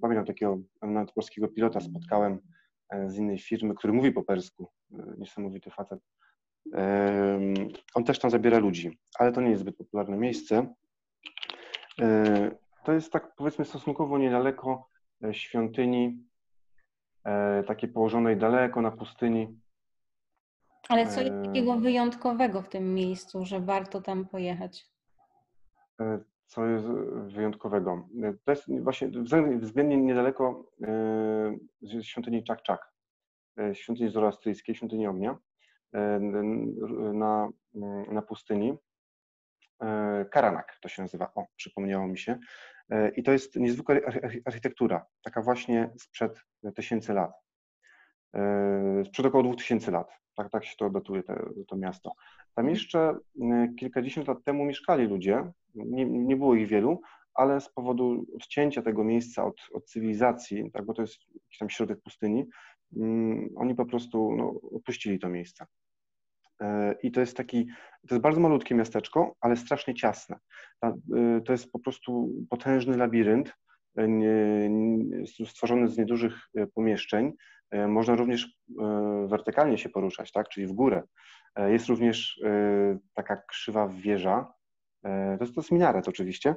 [0.00, 2.38] Pamiętam takiego nawet polskiego pilota spotkałem
[3.06, 4.68] z innej firmy, który mówi po persku.
[5.18, 6.00] Niesamowity facet
[7.94, 10.74] on też tam zabiera ludzi, ale to nie jest zbyt popularne miejsce.
[12.00, 12.50] E,
[12.84, 14.88] to jest tak powiedzmy stosunkowo niedaleko
[15.24, 16.24] e, świątyni,
[17.24, 19.60] e, takiej położonej daleko na pustyni.
[20.88, 24.86] Ale co jest takiego wyjątkowego w tym miejscu, że warto tam pojechać?
[26.46, 26.86] Co jest
[27.26, 28.08] wyjątkowego?
[28.44, 29.08] To jest właśnie
[29.60, 30.70] względnie niedaleko
[32.02, 32.78] świątyni Czak-Czak,
[33.72, 35.38] świątyni zoroastyjskiej, świątyni ognia.
[35.94, 36.20] E,
[37.12, 37.48] na,
[38.12, 38.78] na pustyni.
[39.82, 42.38] E, Karanak to się nazywa, o, przypomniało mi się.
[42.90, 43.94] E, I to jest niezwykła
[44.44, 46.40] architektura, taka właśnie sprzed
[46.74, 47.32] tysięcy lat.
[49.04, 50.18] Sprzed około dwóch tysięcy lat.
[50.38, 52.12] Tak, tak się to datuje, te, to miasto.
[52.54, 52.68] Tam mhm.
[52.68, 53.16] jeszcze
[53.78, 57.00] kilkadziesiąt lat temu mieszkali ludzie, nie, nie było ich wielu,
[57.34, 61.70] ale z powodu odcięcia tego miejsca od, od cywilizacji, tak, bo to jest jakiś tam
[61.70, 62.46] środek pustyni,
[62.92, 65.66] um, oni po prostu no, opuścili to miejsce.
[66.60, 67.66] E, I to jest taki,
[68.08, 70.38] to jest bardzo malutkie miasteczko, ale strasznie ciasne.
[70.82, 70.92] E,
[71.44, 73.54] to jest po prostu potężny labirynt,
[73.98, 76.34] e, stworzony z niedużych
[76.74, 77.32] pomieszczeń.
[77.72, 78.58] Można również
[79.26, 81.02] wertykalnie się poruszać, tak, czyli w górę.
[81.56, 82.40] Jest również
[83.14, 84.52] taka krzywa wieża,
[85.02, 86.54] to jest, to jest minaret oczywiście,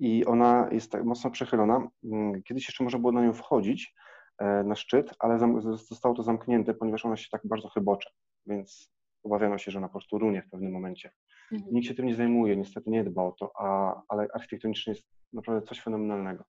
[0.00, 1.88] i ona jest tak mocno przechylona.
[2.04, 3.94] Mm, kiedyś jeszcze można było na nią wchodzić,
[4.38, 5.38] e, na szczyt, ale
[5.74, 8.10] zostało to zamknięte, ponieważ ona się tak bardzo chybocze,
[8.46, 11.10] więc obawiano się, że ona po prostu runie w pewnym momencie.
[11.52, 11.74] Mhm.
[11.74, 15.66] Nikt się tym nie zajmuje, niestety nie dba o to, a, ale architektonicznie jest naprawdę
[15.66, 16.44] coś fenomenalnego.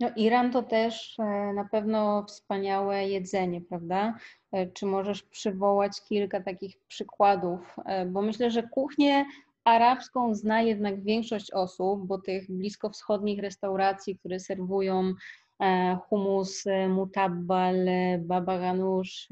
[0.00, 4.14] No, Iran to też e, na pewno wspaniałe jedzenie, prawda?
[4.52, 7.76] E, czy możesz przywołać kilka takich przykładów?
[8.06, 9.24] Bo myślę, że kuchnię
[9.64, 15.14] arabską zna jednak większość osób, bo tych bliskowschodnich restauracji, które serwują
[15.60, 19.28] e, humus, e, mutabbal, e, baba ganoush,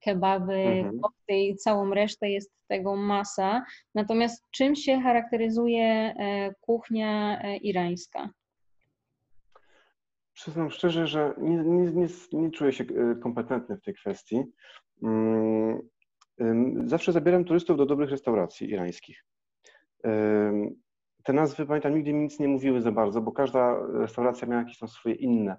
[0.00, 1.00] kebaby, mhm.
[1.28, 3.64] i całą resztę jest tego masa.
[3.94, 6.14] Natomiast czym się charakteryzuje
[6.60, 8.28] kuchnia irańska?
[10.34, 12.84] Przyznam szczerze, że nie, nie, nie, nie czuję się
[13.22, 14.42] kompetentny w tej kwestii.
[15.02, 15.80] Mm,
[16.84, 19.24] zawsze zabieram turystów do dobrych restauracji irańskich.
[21.24, 24.78] Te nazwy, pamiętam, nigdy mi nic nie mówiły za bardzo, bo każda restauracja miała jakieś
[24.78, 25.56] tam swoje inne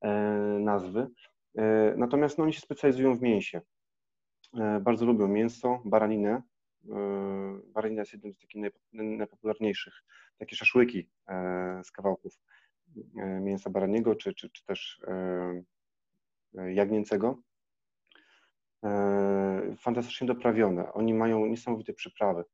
[0.00, 0.10] e,
[0.60, 1.08] nazwy.
[1.58, 3.60] E, natomiast no, oni się specjalizują w mięsie.
[4.58, 6.42] E, bardzo lubią mięso, baraninę.
[7.64, 9.94] Baranina jest jednym z takich najpopularniejszych.
[10.38, 11.10] Takie szaszłyki
[11.82, 12.40] z kawałków
[13.40, 15.00] mięsa baraniego, czy, czy, czy też
[16.54, 17.42] jagnięcego.
[19.78, 20.92] Fantastycznie doprawione.
[20.92, 22.44] Oni mają niesamowite przyprawy.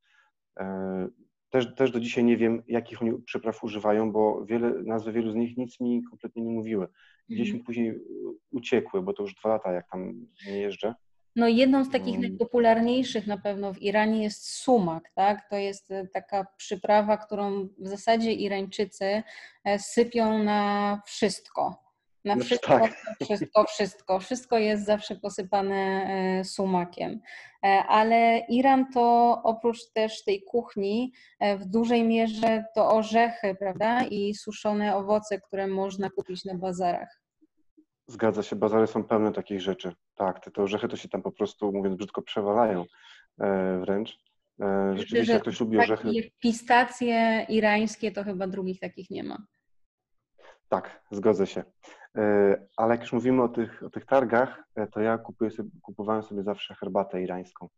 [1.50, 5.34] Też, też do dzisiaj nie wiem, jakich oni przypraw używają, bo wiele, nazwy wielu z
[5.34, 6.88] nich nic mi kompletnie nie mówiły.
[7.28, 7.64] Gdzieś mi mhm.
[7.64, 8.00] później
[8.50, 10.94] uciekły, bo to już dwa lata, jak tam nie jeżdżę.
[11.36, 12.20] No jedną z takich mm.
[12.20, 15.48] najpopularniejszych na pewno w Iranie jest sumak, tak?
[15.50, 19.22] To jest e, taka przyprawa, którą w zasadzie Irańczycy
[19.64, 21.86] e, sypią na wszystko.
[22.24, 22.92] Na no wszystko, tak.
[23.22, 24.20] wszystko, wszystko.
[24.20, 27.20] Wszystko jest zawsze posypane e, sumakiem.
[27.88, 31.12] Ale Iran to oprócz też tej kuchni
[31.58, 34.04] w dużej mierze to orzechy, prawda?
[34.04, 37.20] I suszone owoce, które można kupić na bazarach.
[38.06, 39.92] Zgadza się, bazary są pełne takich rzeczy.
[40.16, 42.84] Tak, te, te orzechy to się tam po prostu, mówiąc brzydko, przewalają
[43.40, 44.18] e, wręcz.
[44.60, 46.08] E, rzeczywiście, jak ktoś lubi orzechy.
[46.40, 49.46] Pistacje irańskie to chyba drugich takich nie ma.
[50.68, 51.64] Tak, zgodzę się.
[52.16, 55.70] E, ale jak już mówimy o tych, o tych targach, e, to ja kupuję sobie,
[55.82, 57.68] kupowałem sobie zawsze herbatę irańską.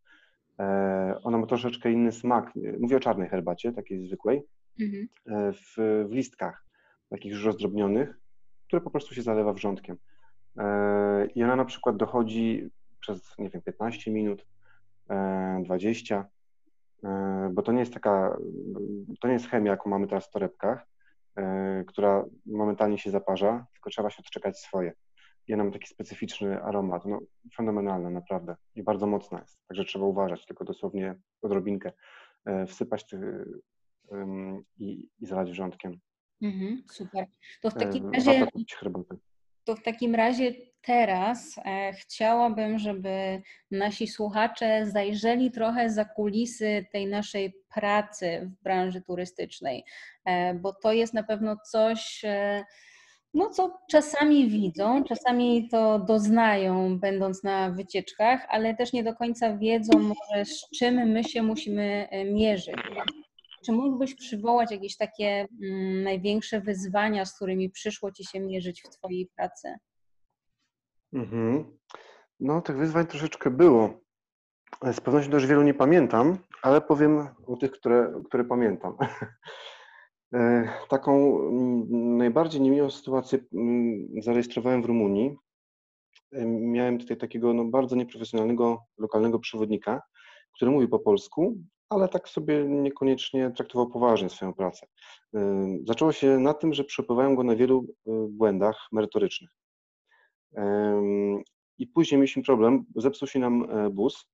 [0.59, 2.53] E, ona ma troszeczkę inny smak.
[2.81, 4.43] Mówię o czarnej herbacie, takiej zwykłej,
[4.81, 5.09] mhm.
[5.53, 6.65] w, w listkach,
[7.11, 8.19] takich już rozdrobnionych,
[8.67, 9.97] które po prostu się zalewa wrzątkiem.
[11.35, 14.47] I ona na przykład dochodzi przez, nie wiem, 15 minut,
[15.65, 16.29] 20,
[17.51, 18.39] bo to nie jest taka,
[19.21, 20.87] to nie jest chemia, jaką mamy teraz w torebkach,
[21.39, 24.93] E, która momentalnie się zaparza, tylko trzeba się odczekać swoje.
[25.47, 27.21] I ona ma taki specyficzny aromat, no
[27.57, 31.93] fenomenalna naprawdę i bardzo mocna jest, także trzeba uważać, tylko dosłownie odrobinkę
[32.45, 33.15] e, wsypać
[34.79, 35.99] i, i zalać wrzątkiem.
[36.43, 37.27] Mhm, super.
[37.63, 38.47] To w e, takim razie...
[39.69, 40.53] To w takim razie
[40.83, 49.03] teraz e, chciałabym, żeby nasi słuchacze zajrzeli trochę za kulisy tej naszej pracy w branży
[49.03, 49.85] turystycznej,
[50.25, 52.65] e, bo to jest na pewno coś, e,
[53.35, 59.57] no, co czasami widzą, czasami to doznają, będąc na wycieczkach, ale też nie do końca
[59.57, 62.77] wiedzą, może z czym my się musimy mierzyć.
[63.69, 68.89] Czy mógłbyś przywołać jakieś takie mm, największe wyzwania, z którymi przyszło Ci się mierzyć w
[68.89, 69.75] Twojej pracy?
[71.13, 71.79] Mhm.
[72.41, 74.01] No, tych wyzwań troszeczkę było.
[74.93, 78.97] Z pewnością też wielu nie pamiętam, ale powiem o tych, które, które pamiętam.
[80.35, 85.37] E, taką mm, najbardziej niemiłą sytuację mm, zarejestrowałem w Rumunii.
[86.33, 90.03] E, miałem tutaj takiego no, bardzo nieprofesjonalnego lokalnego przewodnika,
[90.55, 91.57] który mówił po polsku,
[91.91, 94.87] ale tak sobie niekoniecznie traktował poważnie swoją pracę.
[95.85, 97.87] Zaczęło się na tym, że przepływałem go na wielu
[98.29, 99.51] błędach merytorycznych.
[101.79, 104.27] I później mieliśmy problem, zepsuł się nam e, bus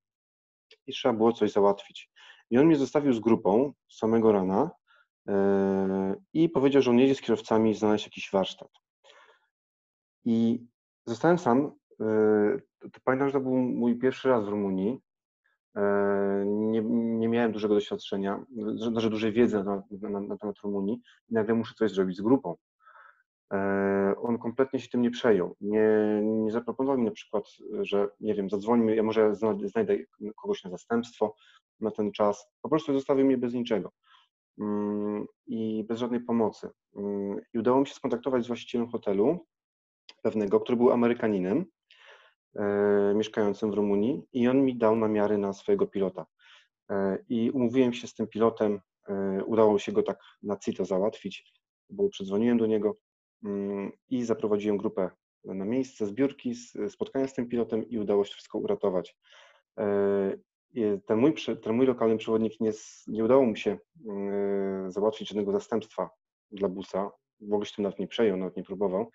[0.86, 2.10] i trzeba było coś załatwić.
[2.50, 4.70] I on mnie zostawił z grupą samego rana
[5.28, 8.68] e, i powiedział, że on jedzie z kierowcami znaleźć jakiś warsztat.
[10.24, 10.66] I
[11.06, 11.72] zostałem sam.
[12.00, 12.06] E,
[13.04, 15.00] pamiętam, że to był mój pierwszy raz w Rumunii.
[16.46, 16.82] Nie,
[17.18, 18.44] nie miałem dużego doświadczenia,
[18.96, 22.56] że dużej wiedzy na, na, na temat Rumunii i nagle muszę coś zrobić z grupą.
[23.52, 25.56] E, on kompletnie się tym nie przejął.
[25.60, 27.44] Nie, nie zaproponował mi na przykład,
[27.80, 29.34] że nie wiem, zadzwońmy, ja może
[29.64, 29.96] znajdę
[30.42, 31.34] kogoś na zastępstwo
[31.80, 32.46] na ten czas.
[32.62, 33.92] Po prostu zostawił mnie bez niczego
[34.60, 36.70] mm, i bez żadnej pomocy.
[36.96, 39.46] Mm, I udało mi się skontaktować z właścicielem hotelu
[40.22, 41.64] pewnego, który był Amerykaninem, e,
[43.14, 46.26] mieszkającym w Rumunii i on mi dał namiary na swojego pilota.
[46.90, 48.80] E, I umówiłem się z tym pilotem,
[49.46, 51.52] udało mi się go tak na CITO załatwić,
[51.90, 52.96] bo przedzwoniłem do niego,
[53.44, 55.10] Mm, i zaprowadziłem grupę
[55.44, 56.54] na miejsce zbiórki,
[56.88, 59.16] spotkania z tym pilotem i udało się wszystko uratować.
[59.78, 60.36] E,
[61.06, 62.72] ten mój, ten mój lokalny przewodnik nie,
[63.06, 66.10] nie udało mu się mm, załatwić żadnego zastępstwa
[66.50, 69.10] dla busa, w ogóle się tym nawet nie przejął, nawet nie próbował.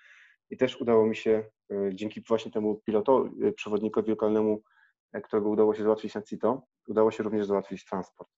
[0.50, 4.64] I też udało mi się e, dzięki właśnie temu pilotowi, e, przewodnikowi lokalnemu,
[5.24, 8.30] którego udało się załatwić na CITO, udało się również załatwić transport.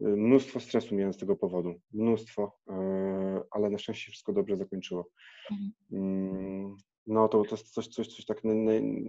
[0.00, 5.08] Mnóstwo stresu miałem z tego powodu, mnóstwo, e, ale na szczęście wszystko dobrze zakończyło.
[5.50, 5.72] Mhm.
[5.92, 8.40] Mm, no to, to jest coś, coś, coś tak,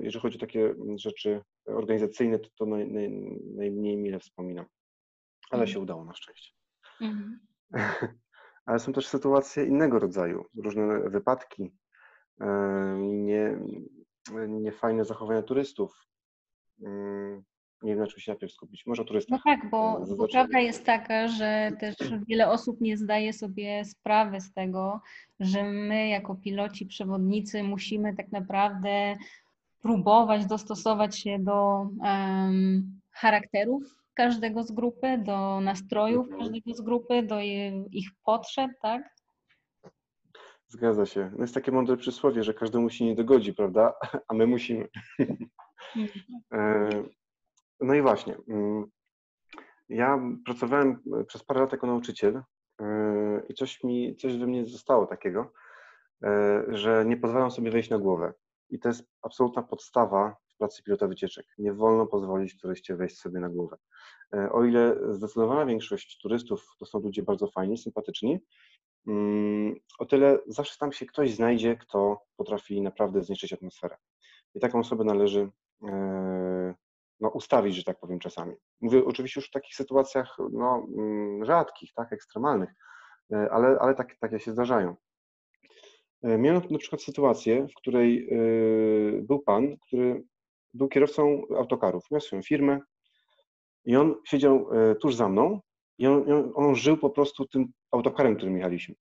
[0.02, 3.10] jeżeli chodzi o takie rzeczy organizacyjne, to, to naj, naj,
[3.56, 4.66] najmniej mile wspominam,
[5.50, 5.74] ale mhm.
[5.74, 6.54] się udało na szczęście.
[7.02, 7.40] Mhm.
[8.66, 11.70] Ale są też sytuacje innego rodzaju, różne wypadki, e,
[12.98, 13.58] nie,
[14.48, 16.08] niefajne zachowania turystów,
[16.82, 17.44] mm,
[17.84, 18.86] nie wiem, na czym się najpierw skupić.
[18.86, 19.32] Może turystów.
[19.32, 21.96] No tak, bo, bo prawda jest taka, że też
[22.28, 25.02] wiele osób nie zdaje sobie sprawy z tego,
[25.40, 29.18] że my jako piloci, przewodnicy musimy tak naprawdę
[29.82, 36.40] próbować dostosować się do um, charakterów każdego z grupy, do nastrojów mhm.
[36.40, 37.40] każdego z grupy, do
[37.92, 39.19] ich potrzeb, tak?
[40.70, 41.32] Zgadza się.
[41.36, 43.94] No jest takie mądre przysłowie, że każdy musi nie dogodzi, prawda?
[44.28, 44.88] A my musimy.
[45.96, 46.20] Mhm.
[46.54, 46.90] E,
[47.82, 48.38] no i właśnie.
[48.48, 48.86] Mm,
[49.90, 52.44] ja pracowałem e, przez parę lat jako nauczyciel
[52.82, 55.52] e, i coś mi, coś we mnie zostało takiego,
[56.68, 58.34] że nie pozwalam sobie wejść na głowę.
[58.70, 61.46] I to jest absolutna podstawa w pracy pilota wycieczek.
[61.58, 63.78] Nie wolno pozwolić turyście wejść sobie na głowę.
[64.52, 68.40] O ile zdecydowana większość turystów to są ludzie bardzo fajni, sympatyczni,
[70.00, 73.98] o tyle zawsze tam się ktoś znajdzie, kto potrafi naprawdę zniszczyć atmosferę.
[74.56, 75.50] I taką osobę należy
[77.20, 78.56] no, ustawić, że tak powiem czasami.
[78.82, 82.70] Mówię oczywiście już w takich sytuacjach no, mm, rzadkich, tak, ekstremalnych,
[83.34, 84.96] e, ale, ale tak, takie się zdarzają.
[86.24, 90.24] E, miałem na przykład sytuację, w której e, był pan, który
[90.74, 92.80] był kierowcą autokarów, miał swoją firmę
[93.86, 94.70] i on siedział
[95.02, 95.60] tuż za mną
[96.00, 98.96] i on, on żył po prostu tym autokarem, którym jechaliśmy.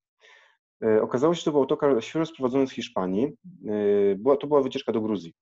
[1.03, 3.37] Okazało się, że to był autokar świeżo sprowadzony z Hiszpanii.
[4.17, 5.35] Była, to była wycieczka do Gruzji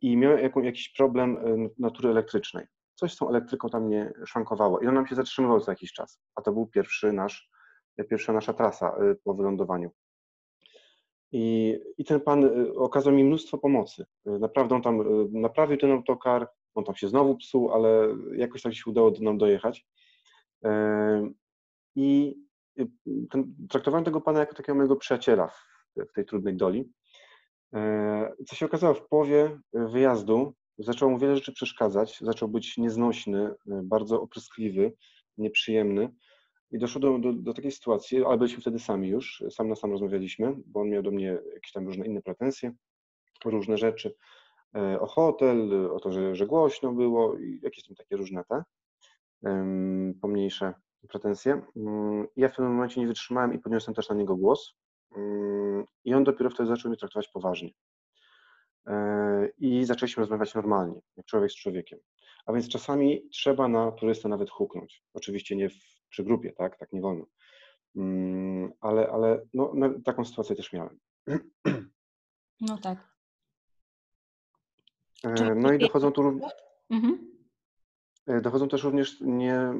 [0.00, 1.38] i miał jakiś problem
[1.78, 2.66] natury elektrycznej.
[2.94, 6.20] Coś z tą elektryką tam nie szwankowało i on nam się zatrzymywał co jakiś czas,
[6.34, 7.50] a to był pierwszy nasz,
[8.10, 9.90] pierwsza nasza trasa po wylądowaniu.
[11.32, 14.06] I, I ten pan okazał mi mnóstwo pomocy.
[14.24, 18.90] Naprawdę on tam naprawił ten autokar, on tam się znowu psuł, ale jakoś tak się
[18.90, 19.86] udało nam dojechać.
[21.96, 22.36] I
[23.30, 25.50] ten, traktowałem tego pana jako takiego mojego przyjaciela
[25.96, 26.92] w, tej trudnej doli.
[28.46, 34.22] Co się okazało, w połowie wyjazdu zaczął mu wiele rzeczy przeszkadzać, zaczął być nieznośny, bardzo
[34.22, 34.92] opryskliwy,
[35.38, 36.14] nieprzyjemny.
[36.70, 39.90] I doszło do, do, do, takiej sytuacji, ale byliśmy wtedy sami już, sam na sam
[39.90, 42.72] rozmawialiśmy, bo on miał do mnie jakieś tam różne inne pretensje,
[43.44, 44.14] różne rzeczy
[44.76, 48.62] e, o hotel, o to, że, że głośno było i jakieś tam takie różne te
[50.20, 50.74] pomniejsze
[51.08, 51.62] pretensje.
[51.74, 54.74] Um, ja w pewnym momencie nie wytrzymałem i podniosłem też na niego głos
[55.10, 57.70] um, i on dopiero wtedy zaczął mnie traktować poważnie.
[58.86, 61.98] E, I zaczęliśmy rozmawiać normalnie, jak człowiek z człowiekiem.
[62.46, 65.04] A więc czasami trzeba na turystę nawet huknąć.
[65.14, 65.74] Oczywiście nie w
[66.08, 66.78] przy grupie, tak?
[66.78, 67.26] Tak nie wolno.
[67.96, 70.98] Mm, ale, ale no, taką sytuację też miałem.
[72.60, 73.14] No tak.
[75.24, 76.40] E, no i dochodzą tu
[76.90, 77.33] mhm.
[78.26, 79.74] E, dochodzą też również nie,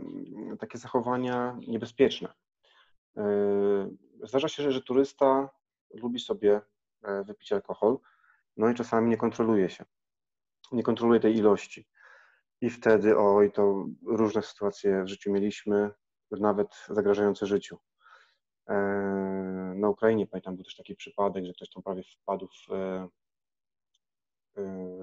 [0.58, 2.32] takie zachowania niebezpieczne.
[3.16, 3.24] E,
[4.22, 5.50] zdarza się, że, turysta
[5.94, 6.60] lubi sobie
[7.26, 7.98] wypić alkohol,
[8.56, 9.84] no i czasami nie kontroluje się.
[10.72, 11.88] Nie kontroluje tej ilości.
[12.60, 15.90] I wtedy, oj, to różne sytuacje w życiu mieliśmy
[16.30, 17.78] nawet zagrażające życiu.
[18.68, 18.74] E,
[19.76, 23.08] na Ukrainie pamiętam był też taki przypadek, że ktoś tam prawie wpadł w, e,
[24.56, 24.62] e,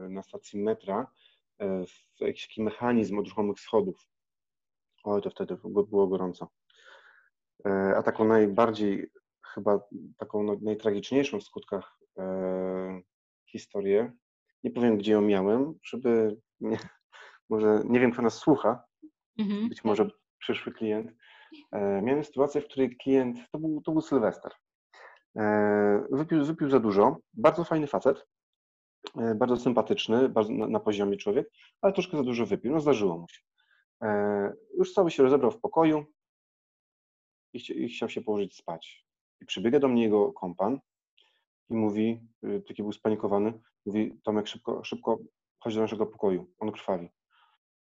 [0.09, 1.11] na stacji metra
[1.61, 4.07] w jakiś taki mechanizm odruchomych schodów.
[5.03, 5.57] Oj, to wtedy
[5.89, 6.47] było gorąco.
[7.95, 9.11] A taką najbardziej,
[9.53, 9.79] chyba
[10.17, 11.99] taką no, najtragiczniejszą w skutkach
[13.51, 14.11] historię,
[14.63, 16.77] nie powiem gdzie ją miałem, żeby nie,
[17.49, 18.83] może nie wiem kto nas słucha,
[19.39, 19.69] mhm.
[19.69, 21.11] być może przyszły klient,
[21.71, 24.51] e, miałem sytuację, w której klient, to był, to był Sylwester,
[25.37, 28.23] e, wypił, wypił za dużo, bardzo fajny facet, e,
[29.35, 33.27] bardzo sympatyczny, bardzo na, na poziomie człowiek, ale troszkę za dużo wypił, no zdarzyło mu
[33.27, 33.41] się.
[34.77, 36.05] Już cały się rozebrał w pokoju
[37.53, 39.05] i, chci, i chciał się położyć spać.
[39.41, 40.79] I przybiega do mnie jego kompan
[41.69, 43.53] i mówi, y, taki był spanikowany,
[43.85, 45.19] mówi Tomek szybko, szybko
[45.59, 47.09] chodź do naszego pokoju, on krwawi.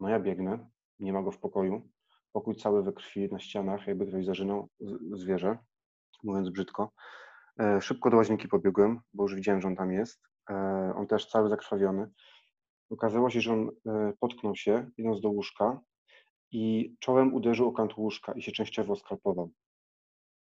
[0.00, 1.88] No ja biegnę, nie ma go w pokoju,
[2.32, 4.68] pokój cały we krwi na ścianach, jakby ktoś zażynał
[5.12, 5.58] zwierzę,
[6.22, 6.92] mówiąc brzydko.
[7.60, 10.29] E, szybko do łazienki pobiegłem, bo już widziałem, że on tam jest.
[10.50, 12.10] E, on też cały zakrwawiony.
[12.90, 15.80] Okazało się, że on e, potknął się, idąc do łóżka
[16.52, 19.50] i czołem uderzył o kant łóżka i się częściowo skalpował.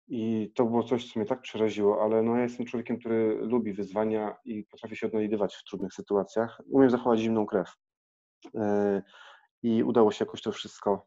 [0.08, 3.72] I to było coś, co mnie tak przeraziło, ale no ja jestem człowiekiem, który lubi
[3.72, 6.60] wyzwania i potrafi się odnajdywać w trudnych sytuacjach.
[6.70, 7.72] Umiem zachować zimną krew
[9.62, 11.06] i udało się jakoś to wszystko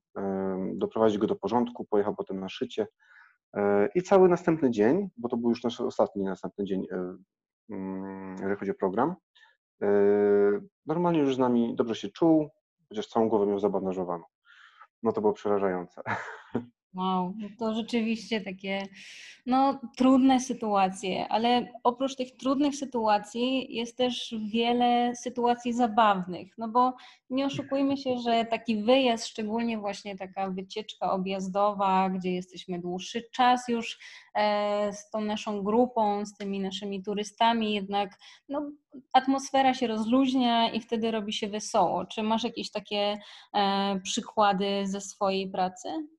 [0.73, 2.87] doprowadzić go do porządku, pojechał potem na szycie
[3.53, 7.17] e, i cały następny dzień, bo to był już nasz ostatni następny dzień, e,
[8.39, 9.15] jeżeli chodzi o program,
[9.81, 9.87] e,
[10.85, 12.49] normalnie już z nami dobrze się czuł,
[12.89, 14.23] chociaż całą głowę miał zabandażowaną.
[15.03, 16.01] No to było przerażające.
[16.95, 18.87] Wow, no to rzeczywiście takie
[19.45, 26.93] no, trudne sytuacje, ale oprócz tych trudnych sytuacji jest też wiele sytuacji zabawnych, no bo
[27.29, 33.67] nie oszukujmy się, że taki wyjazd, szczególnie właśnie taka wycieczka objazdowa, gdzie jesteśmy dłuższy czas
[33.67, 33.99] już
[34.35, 38.17] e, z tą naszą grupą, z tymi naszymi turystami, jednak
[38.49, 38.71] no,
[39.13, 42.05] atmosfera się rozluźnia i wtedy robi się wesoło.
[42.05, 43.17] Czy masz jakieś takie
[43.53, 46.14] e, przykłady ze swojej pracy?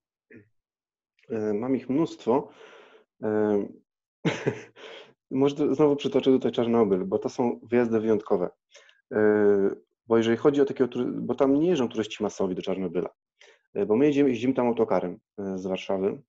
[1.31, 2.49] E, mam ich mnóstwo.
[3.23, 3.67] E,
[5.31, 8.51] może znowu przytoczę tutaj Czarnobyl, bo to są wyjazdy wyjątkowe.
[9.13, 9.21] E,
[10.07, 13.09] bo jeżeli chodzi o takiego, bo tam nie jeżdżą turyści masowi do Czarnobyla,
[13.87, 16.23] bo my jeździmy, jeździmy tam autokarem z Warszawy,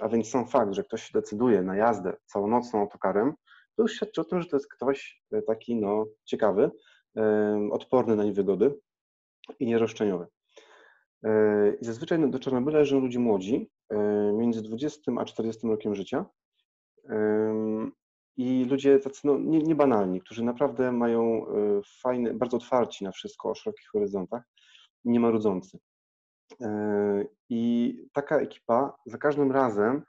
[0.00, 3.32] a więc sam fakt, że ktoś się decyduje na jazdę całonocną autokarem,
[3.76, 6.70] to już świadczy o tym, że to jest ktoś taki no, ciekawy,
[7.70, 8.74] odporny na niewygody
[9.58, 10.26] i nieroszczeniowy.
[11.80, 13.70] I zazwyczaj do Czarnobyla jeżdżą ludzie młodzi,
[14.32, 16.24] między 20 a 40 rokiem życia.
[18.36, 23.54] I ludzie tacy no, niebanalni, którzy naprawdę mają e, fajne, bardzo otwarci na wszystko, o
[23.54, 24.42] szerokich horyzontach,
[25.04, 25.78] niemarudzący.
[26.60, 30.02] E, I taka ekipa za każdym razem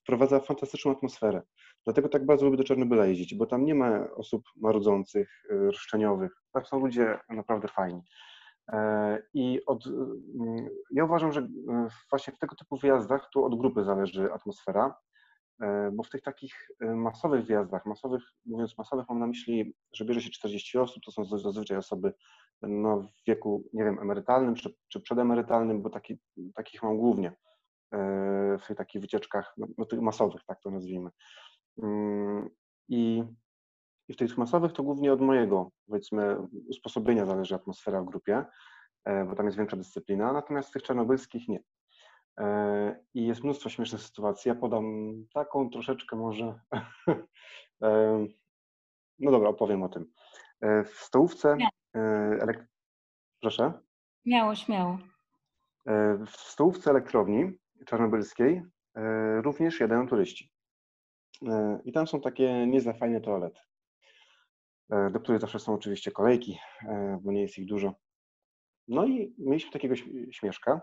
[0.00, 1.42] wprowadza fantastyczną atmosferę.
[1.84, 6.32] Dlatego tak bardzo lubię do Czarnobyla jeździć, bo tam nie ma osób marudzących, roszczeniowych.
[6.52, 8.02] Tam są ludzie naprawdę fajni.
[9.34, 11.48] I od, mm, ja uważam, że
[12.10, 14.94] właśnie w tego typu wyjazdach tu od grupy zależy atmosfera,
[15.92, 20.30] bo w tych takich masowych wyjazdach, masowych, mówiąc masowych, mam na myśli, że bierze się
[20.30, 22.12] 40 osób, to są zazwyczaj osoby
[22.62, 26.18] no, w wieku, nie wiem, emerytalnym czy, czy przedemerytalnym, bo taki,
[26.54, 27.32] takich mam głównie
[28.58, 31.10] w tych takich wycieczkach, no, no, tych masowych, tak to nazwijmy.
[31.82, 32.50] Mm,
[32.88, 33.24] I,
[34.08, 36.36] I w tych masowych to głównie od mojego, powiedzmy,
[36.68, 38.44] usposobienia zależy atmosfera w grupie,
[39.04, 41.62] e, bo tam jest większa dyscyplina, natomiast w tych czarnobylskich nie.
[42.38, 44.48] E, I jest mnóstwo śmiesznych sytuacji.
[44.48, 46.60] Ja podam taką troszeczkę może.
[47.82, 48.26] E,
[49.18, 50.12] no dobra, opowiem o tym.
[50.84, 51.56] W stołówce.
[52.40, 52.68] Elek...
[53.40, 53.72] Proszę.
[54.22, 54.98] Śmiało, śmiało.
[56.26, 58.62] W stołówce elektrowni czarnobylskiej
[59.42, 60.52] również jadają turyści.
[61.84, 63.60] I tam są takie niezłe fajne toalety,
[64.90, 67.94] do których zawsze są oczywiście kolejki, e, bo nie jest ich dużo.
[68.88, 69.94] No i mieliśmy takiego
[70.30, 70.80] śmieszka,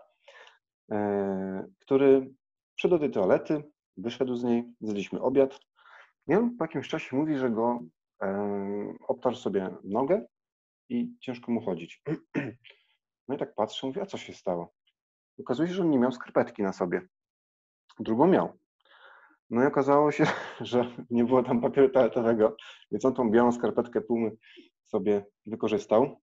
[1.79, 2.33] który
[2.75, 3.63] wszedł do tej toalety,
[3.97, 5.59] wyszedł z niej, zjedliśmy obiad.
[6.27, 7.79] I on po jakimś czasie mówi, że go
[9.07, 10.25] obtarł sobie nogę
[10.89, 12.01] i ciężko mu chodzić.
[13.27, 14.73] No i tak patrzę, mówię, a co się stało?
[15.39, 17.07] Okazuje się, że on nie miał skarpetki na sobie.
[17.99, 18.57] Drugą miał.
[19.49, 20.25] No i okazało się,
[20.61, 22.55] że nie było tam papieru toaletowego,
[22.91, 24.31] więc on tą białą skarpetkę Pumy
[24.85, 26.21] sobie wykorzystał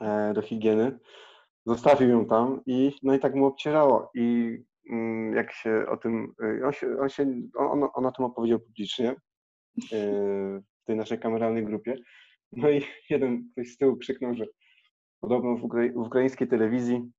[0.00, 0.98] e, do higieny.
[1.66, 4.10] Zostawił ją tam i no i tak mu obcierało.
[4.14, 4.58] I
[4.90, 7.26] mm, jak się o tym, e, on, się, on, się,
[7.56, 9.16] on, on o tym opowiedział publicznie e,
[10.82, 11.96] w tej naszej kameralnej grupie.
[12.52, 14.44] No i jeden ktoś z tyłu krzyknął, że
[15.20, 17.10] podobno w, w ukraińskiej telewizji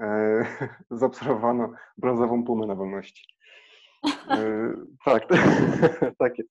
[0.90, 3.24] zaobserwowano brązową pumę na wolności.
[4.30, 4.74] E,
[5.04, 5.26] tak,
[6.18, 6.42] takie,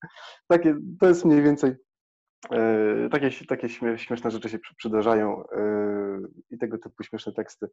[0.48, 1.74] takie, to jest mniej więcej,
[2.50, 5.62] e, takie, takie śmieszne rzeczy się przydarzają e,
[6.50, 7.70] i tego typu śmieszne teksty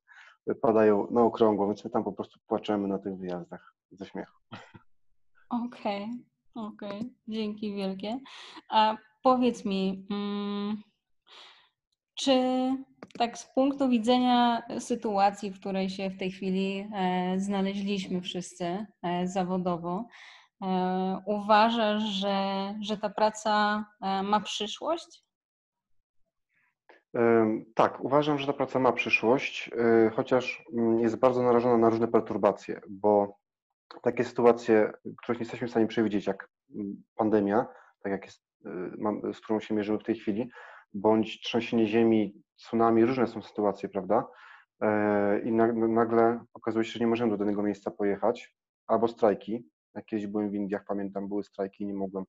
[0.62, 4.38] padają na okrągło, więc my tam po prostu płaczemy na tych wyjazdach ze śmiechu.
[5.50, 6.04] Okej,
[6.56, 7.10] okay, okej, okay.
[7.28, 8.20] dzięki wielkie.
[8.70, 10.78] A powiedz mi, mm,
[12.20, 12.34] czy
[13.18, 19.28] tak z punktu widzenia sytuacji, w której się w tej chwili e, znaleźliśmy wszyscy e,
[19.28, 20.06] zawodowo,
[20.62, 22.36] e, uważasz, że,
[22.82, 23.86] że ta praca
[24.24, 25.24] ma przyszłość?
[27.76, 29.72] Tak, uważam, że ta praca ma przyszłość,
[30.14, 33.38] chociaż mm, jest bardzo narażona na różne perturbacje, bo
[34.02, 37.66] takie sytuacje, których nie jesteśmy w stanie przewidzieć, jak mm, pandemia,
[38.04, 38.44] tak jak jest,
[39.34, 40.50] z którą się mierzymy w tej chwili,
[40.94, 44.28] bądź trzęsienie ziemi, tsunami, różne są sytuacje, prawda?
[44.82, 48.56] E, I nagle okazuje się, że nie możemy do danego miejsca pojechać,
[48.88, 49.70] albo strajki.
[50.06, 52.26] Kiedyś byłem w Indiach, pamiętam, były strajki i nie mogłem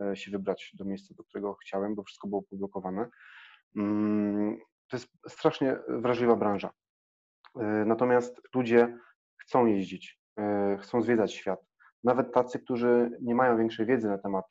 [0.00, 3.08] e, się wybrać do miejsca, do którego chciałem, bo wszystko było poblokowane.
[3.76, 4.58] Mm,
[4.90, 6.70] to jest strasznie wrażliwa branża.
[7.56, 8.98] E, natomiast ludzie
[9.36, 10.22] chcą jeździć,
[10.80, 11.60] chcą zwiedzać świat.
[12.04, 14.44] Nawet tacy, którzy nie mają większej wiedzy na temat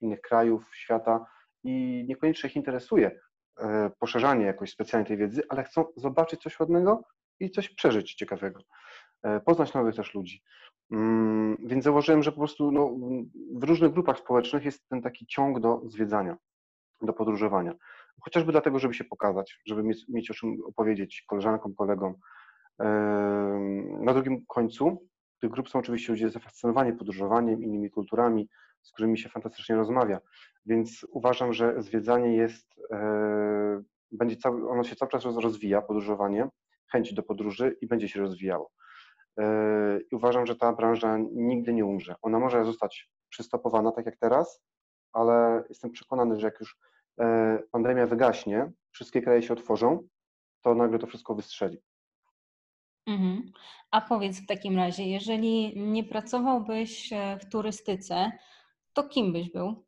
[0.00, 1.26] innych krajów świata
[1.64, 3.20] i niekoniecznie ich interesuje
[3.58, 7.04] e, poszerzanie jakoś specjalnie tej wiedzy, ale chcą zobaczyć coś ładnego
[7.40, 8.60] i coś przeżyć ciekawego.
[9.22, 10.42] E, poznać nowych też ludzi.
[10.90, 12.96] Mm, więc zauważyłem, że po prostu no,
[13.54, 16.36] w różnych grupach społecznych jest ten taki ciąg do zwiedzania,
[17.02, 17.74] do podróżowania.
[18.20, 22.14] Chociażby dlatego, żeby się pokazać, żeby mieć, mieć o czym opowiedzieć koleżankom, kolegom.
[24.00, 25.08] Na drugim końcu
[25.40, 28.48] tych grup są oczywiście ludzie zafascynowani podróżowaniem, innymi kulturami,
[28.84, 30.20] z którymi się fantastycznie rozmawia.
[30.66, 33.82] Więc uważam, że zwiedzanie jest, e,
[34.12, 36.48] będzie cały, ono się cały czas rozwija, podróżowanie,
[36.92, 38.70] chęć do podróży i będzie się rozwijało.
[39.38, 42.14] E, I uważam, że ta branża nigdy nie umrze.
[42.22, 44.62] Ona może zostać przystopowana tak jak teraz,
[45.12, 46.78] ale jestem przekonany, że jak już
[47.20, 50.08] e, pandemia wygaśnie, wszystkie kraje się otworzą,
[50.62, 51.78] to nagle to wszystko wystrzeli.
[53.06, 53.52] Mhm.
[53.90, 57.10] A powiedz w takim razie, jeżeli nie pracowałbyś
[57.40, 58.32] w turystyce,
[58.94, 59.84] to kim byś był?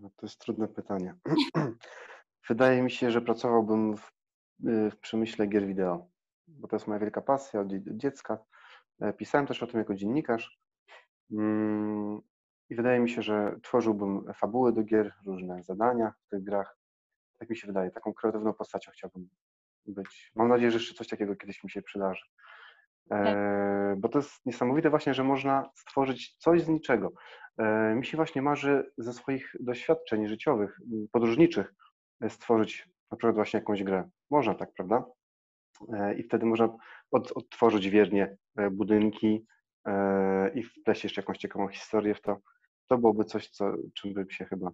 [0.00, 1.14] No to jest trudne pytanie.
[2.48, 4.12] Wydaje mi się, że pracowałbym w,
[4.68, 6.06] y, w przemyśle gier wideo,
[6.48, 8.38] bo to jest moja wielka pasja od dziecka.
[9.00, 10.58] E, pisałem też o tym jako dziennikarz.
[11.30, 12.20] Mm,
[12.70, 16.78] I wydaje mi się, że tworzyłbym fabuły do gier, różne zadania w tych grach.
[17.38, 19.28] Tak mi się wydaje, taką kreatywną postacią chciałbym
[19.86, 20.32] być.
[20.34, 22.24] Mam nadzieję, że jeszcze coś takiego kiedyś mi się przydarzy.
[23.08, 23.26] Tak.
[23.26, 27.12] E, bo to jest niesamowite właśnie, że można stworzyć coś z niczego.
[27.58, 30.78] E, mi się właśnie marzy ze swoich doświadczeń życiowych,
[31.12, 31.74] podróżniczych
[32.20, 34.08] e, stworzyć na przykład właśnie jakąś grę.
[34.30, 35.04] Można tak, prawda?
[36.16, 36.76] I wtedy można
[37.10, 38.36] od, odtworzyć wiernie
[38.70, 39.46] budynki,
[40.54, 42.36] i wpleść jeszcze jakąś ciekawą historię w to,
[42.88, 44.70] to byłoby coś, co, czym bym się chyba,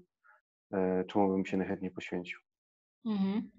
[1.08, 2.38] czemu bym się najchętniej poświęcił.
[3.06, 3.50] Mhm.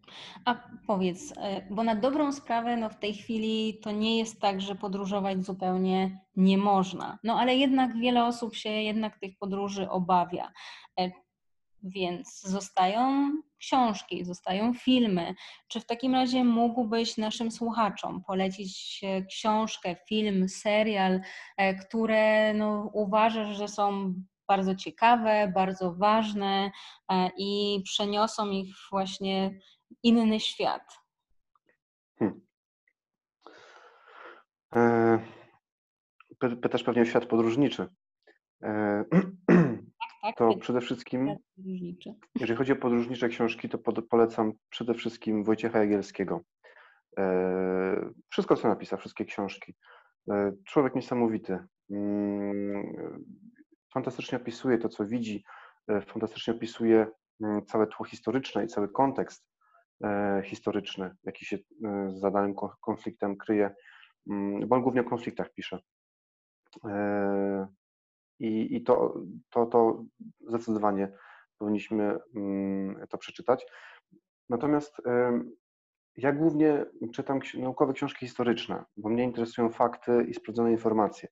[0.45, 0.55] A
[0.87, 1.33] powiedz,
[1.69, 6.19] bo na dobrą sprawę no w tej chwili to nie jest tak, że podróżować zupełnie
[6.35, 7.19] nie można.
[7.23, 10.51] No ale jednak wiele osób się jednak tych podróży obawia.
[11.83, 15.35] Więc zostają książki, zostają filmy.
[15.67, 21.21] Czy w takim razie mógłbyś naszym słuchaczom polecić książkę, film, serial,
[21.57, 24.13] e, które no, uważasz, że są
[24.51, 26.71] bardzo ciekawe, bardzo ważne
[27.11, 29.59] e, i przeniosą ich właśnie
[30.03, 30.99] inny świat?
[32.19, 32.41] Hmm.
[34.75, 35.19] E,
[36.61, 37.87] pytasz pewnie o świat podróżniczy.
[38.63, 39.03] E,
[40.21, 41.35] tak, to przede wszystkim,
[42.39, 43.77] jeżeli chodzi o podróżnicze książki, to
[44.09, 46.41] polecam przede wszystkim Wojciecha Jagielskiego.
[47.17, 49.75] E, wszystko, co napisał, wszystkie książki.
[50.31, 51.59] E, człowiek niesamowity.
[53.93, 55.43] Fantastycznie opisuje to, co widzi,
[56.07, 57.07] fantastycznie opisuje
[57.41, 59.51] mm, całe tło historyczne i cały kontekst
[60.43, 61.57] historyczny, jaki się
[62.07, 63.75] za danym konfliktem kryje,
[64.29, 65.79] mm, bo on głównie o konfliktach pisze.
[68.39, 69.13] I, i to,
[69.49, 70.03] to, to
[70.47, 71.11] zdecydowanie
[71.57, 73.65] powinniśmy mm, to przeczytać.
[74.49, 75.01] Natomiast
[76.17, 81.29] ja głównie czytam naukowe książki historyczne, bo mnie interesują fakty i sprawdzone informacje.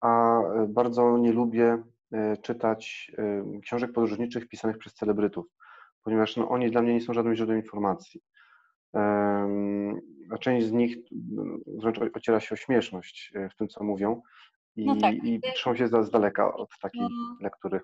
[0.00, 1.82] A e, bardzo nie lubię
[2.12, 3.12] e, czytać
[3.62, 5.46] książek podróżniczych pisanych przez celebrytów,
[6.02, 8.20] ponieważ no, oni dla mnie nie są żadnym źródłem informacji.
[10.30, 10.96] A część z nich
[11.66, 14.22] wręcz ociera się o śmieszność e, w tym, co mówią
[14.76, 15.14] i, no tak.
[15.14, 15.40] i
[15.74, 17.08] się z daleka od takiej no,
[17.40, 17.80] lektury.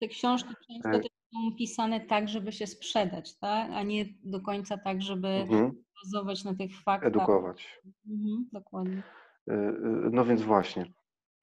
[0.00, 1.02] Te książki często e...
[1.02, 3.70] są pisane tak, żeby się sprzedać, tak?
[3.70, 5.84] a nie do końca tak, żeby mhm.
[6.04, 7.08] bazować na tych faktach.
[7.08, 7.80] Edukować.
[8.08, 9.02] Mhm, dokładnie.
[9.48, 9.72] E, e,
[10.12, 10.92] no więc właśnie.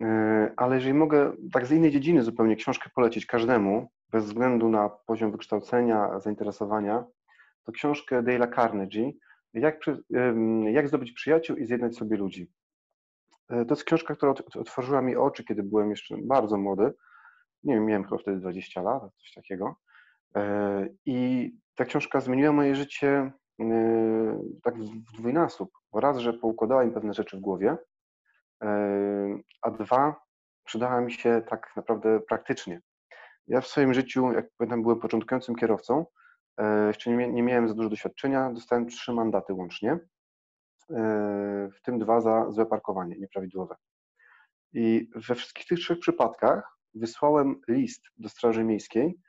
[0.04, 4.90] E, ale jeżeli mogę tak z innej dziedziny zupełnie książkę polecić każdemu, bez względu na
[4.90, 7.06] poziom wykształcenia, zainteresowania,
[7.64, 9.12] to książkę Dale'a Carnegie
[9.54, 9.80] jak,
[10.72, 12.52] jak zdobyć przyjaciół i zjednać sobie ludzi.
[13.50, 16.94] E, to jest książka, która otworzyła mi oczy, kiedy byłem jeszcze bardzo młody.
[17.64, 19.76] Nie wiem, miałem chyba wtedy 20 lat, coś takiego.
[20.36, 23.32] E, I ta książka zmieniła moje życie
[24.64, 25.72] tak w dwójnasób.
[25.94, 27.78] Raz, że poukładała mi pewne rzeczy w głowie,
[29.62, 30.16] a dwa,
[30.64, 32.82] przydała mi się tak naprawdę praktycznie.
[33.48, 36.06] Ja w swoim życiu, jak pamiętam, byłem początkującym kierowcą,
[36.88, 40.00] jeszcze nie, miałem za dużo doświadczenia, dostałem trzy mandaty łącznie.
[40.92, 43.76] E, w tym dwa za złe parkowanie nieprawidłowe.
[44.74, 49.20] I we wszystkich tych trzech przypadkach wysłałem list do Straży Miejskiej,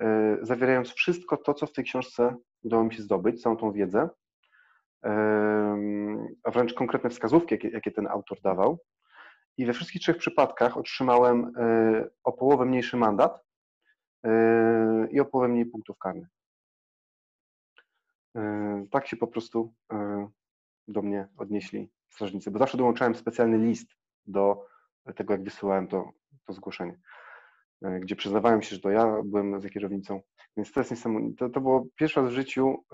[0.00, 4.00] e, zawierając wszystko to, co w tej książce udało mi się zdobyć, całą tą wiedzę,
[4.00, 4.08] e,
[6.44, 8.78] a wręcz konkretne wskazówki, jakie, ten autor dawał.
[9.56, 11.52] I we wszystkich trzech przypadkach otrzymałem
[12.24, 13.44] o połowę mniejszy mandat
[15.10, 16.28] i o połowę mniej punktów karnych.
[18.90, 19.74] Tak się po prostu
[20.88, 23.88] do mnie odnieśli strażnicy, bo zawsze dołączałem specjalny list
[24.26, 24.66] do
[25.16, 26.10] tego, jak wysyłałem to,
[26.46, 27.00] to zgłoszenie,
[27.82, 30.20] e, gdzie przyznawałem się, że to ja byłem za kierownicą.
[30.56, 31.36] Więc to jest niesamowite.
[31.36, 32.84] To, to było pierwszy raz w życiu,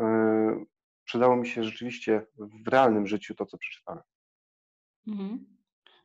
[1.11, 4.03] przydało mi się rzeczywiście w realnym życiu to, co przeczytałem.
[5.07, 5.47] Mhm.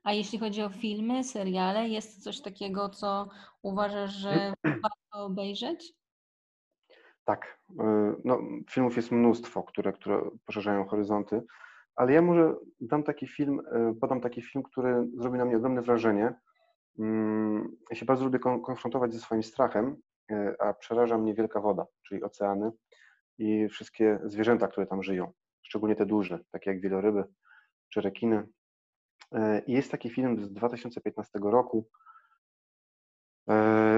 [0.03, 3.29] A jeśli chodzi o filmy, seriale, jest coś takiego, co
[3.61, 4.53] uważasz, że
[4.83, 5.93] warto obejrzeć?
[7.23, 7.59] Tak.
[7.79, 8.39] E, no,
[8.69, 11.41] filmów jest mnóstwo, które, które poszerzają horyzonty.
[11.95, 15.81] Ale ja może dam taki film, e, podam taki film, który zrobi na mnie ogromne
[15.81, 16.33] wrażenie.
[16.99, 19.97] Mm, ja się bardzo lubię konfrontować ze swoim strachem,
[20.31, 22.71] e, a przeraża mnie wielka woda, czyli oceany
[23.37, 25.31] i wszystkie zwierzęta, które tam żyją,
[25.61, 27.23] szczególnie te duże, takie jak wieloryby
[27.89, 28.47] czy rekiny.
[29.31, 31.89] E, I jest taki film z 2015 roku,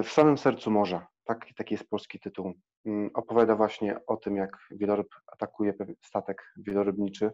[0.03, 1.07] W samym sercu morza.
[1.23, 2.53] Tak, taki jest polski tytuł.
[2.85, 5.73] Mm, opowiada właśnie o tym, jak wieloryb atakuje
[6.05, 7.31] statek wielorybniczy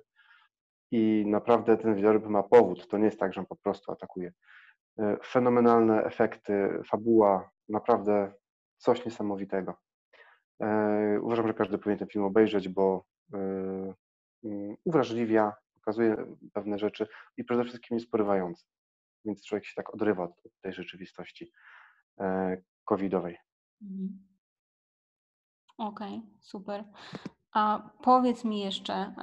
[0.91, 2.87] i naprawdę ten wieloryb ma powód.
[2.87, 4.33] To nie jest tak, że on po prostu atakuje.
[4.99, 8.33] E, fenomenalne efekty, fabuła, naprawdę
[8.77, 9.73] coś niesamowitego.
[10.61, 13.37] E, uważam, że każdy powinien ten film obejrzeć, bo e,
[14.43, 18.65] mm, uwrażliwia, pokazuje pewne rzeczy i przede wszystkim jest porywający.
[19.25, 20.31] Więc człowiek się tak odrywa od
[20.61, 21.51] tej rzeczywistości
[22.85, 23.37] covidowej.
[23.81, 24.27] Mhm.
[25.77, 26.83] Okej, okay, super.
[27.53, 29.13] A powiedz mi jeszcze,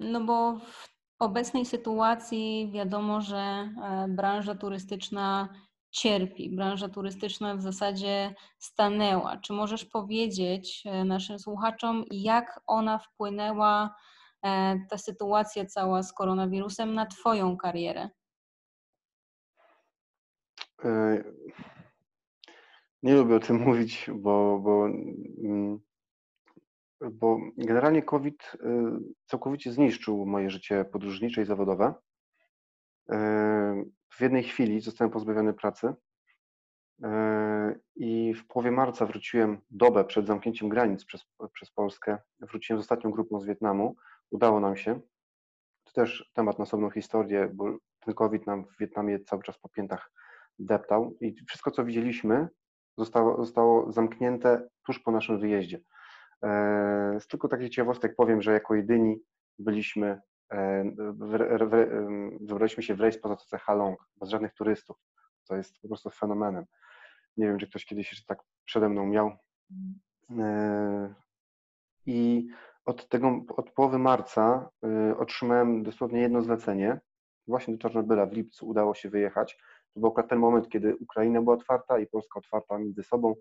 [0.00, 0.88] no bo w
[1.20, 5.48] obecnej sytuacji wiadomo, że e, branża turystyczna
[5.90, 6.56] cierpi.
[6.56, 9.36] Branża turystyczna w zasadzie stanęła.
[9.36, 13.94] Czy możesz powiedzieć e, naszym słuchaczom, jak ona wpłynęła,
[14.42, 18.08] e, ta sytuacja cała z koronawirusem, na Twoją karierę?
[23.02, 24.86] Nie lubię o tym mówić, bo, bo,
[25.44, 25.80] mm,
[27.12, 28.52] bo generalnie COVID
[29.26, 31.94] całkowicie zniszczył moje życie podróżnicze i zawodowe.
[34.10, 35.94] W jednej chwili zostałem pozbawiony pracy
[37.96, 42.18] i w połowie marca wróciłem dobę przed zamknięciem granic przez, przez Polskę.
[42.40, 43.96] Wróciłem z ostatnią grupą z Wietnamu.
[44.30, 45.00] Udało nam się.
[45.84, 49.68] To też temat na osobną historię, bo ten COVID nam w Wietnamie cały czas po
[49.68, 50.12] piętach
[50.58, 52.48] deptał i wszystko, co widzieliśmy,
[52.98, 55.80] zostało, zostało zamknięte tuż po naszym wyjeździe.
[57.18, 59.20] Z tylko takich ciekawostek powiem, że jako jedyni
[59.58, 60.20] byliśmy,
[62.40, 64.96] wybraliśmy się w rejs po Zatoce Halong, bez żadnych turystów.
[65.48, 66.64] To jest po prostu fenomenem.
[67.36, 69.32] Nie wiem, czy ktoś kiedyś jeszcze tak przede mną miał.
[70.38, 71.14] E,
[72.06, 72.48] I
[72.84, 77.00] od, tego, od połowy marca e, otrzymałem dosłownie jedno zlecenie.
[77.46, 79.58] Właśnie do Czarnobyla w lipcu udało się wyjechać.
[79.94, 83.34] To był akurat ten moment, kiedy Ukraina była otwarta i Polska otwarta między sobą.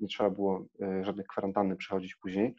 [0.00, 2.56] Nie trzeba było e, żadnych kwarantanny przechodzić później.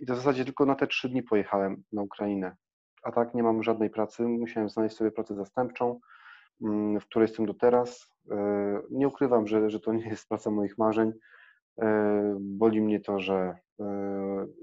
[0.00, 2.56] I to w zasadzie tylko na te trzy dni pojechałem na Ukrainę.
[3.02, 4.22] A tak nie mam żadnej pracy.
[4.22, 6.00] Musiałem znaleźć sobie pracę zastępczą.
[6.62, 8.08] Mm, w której jestem do teraz.
[8.30, 11.12] E, nie ukrywam, że, że to nie jest praca moich marzeń.
[11.82, 13.86] E, boli mnie to, że e,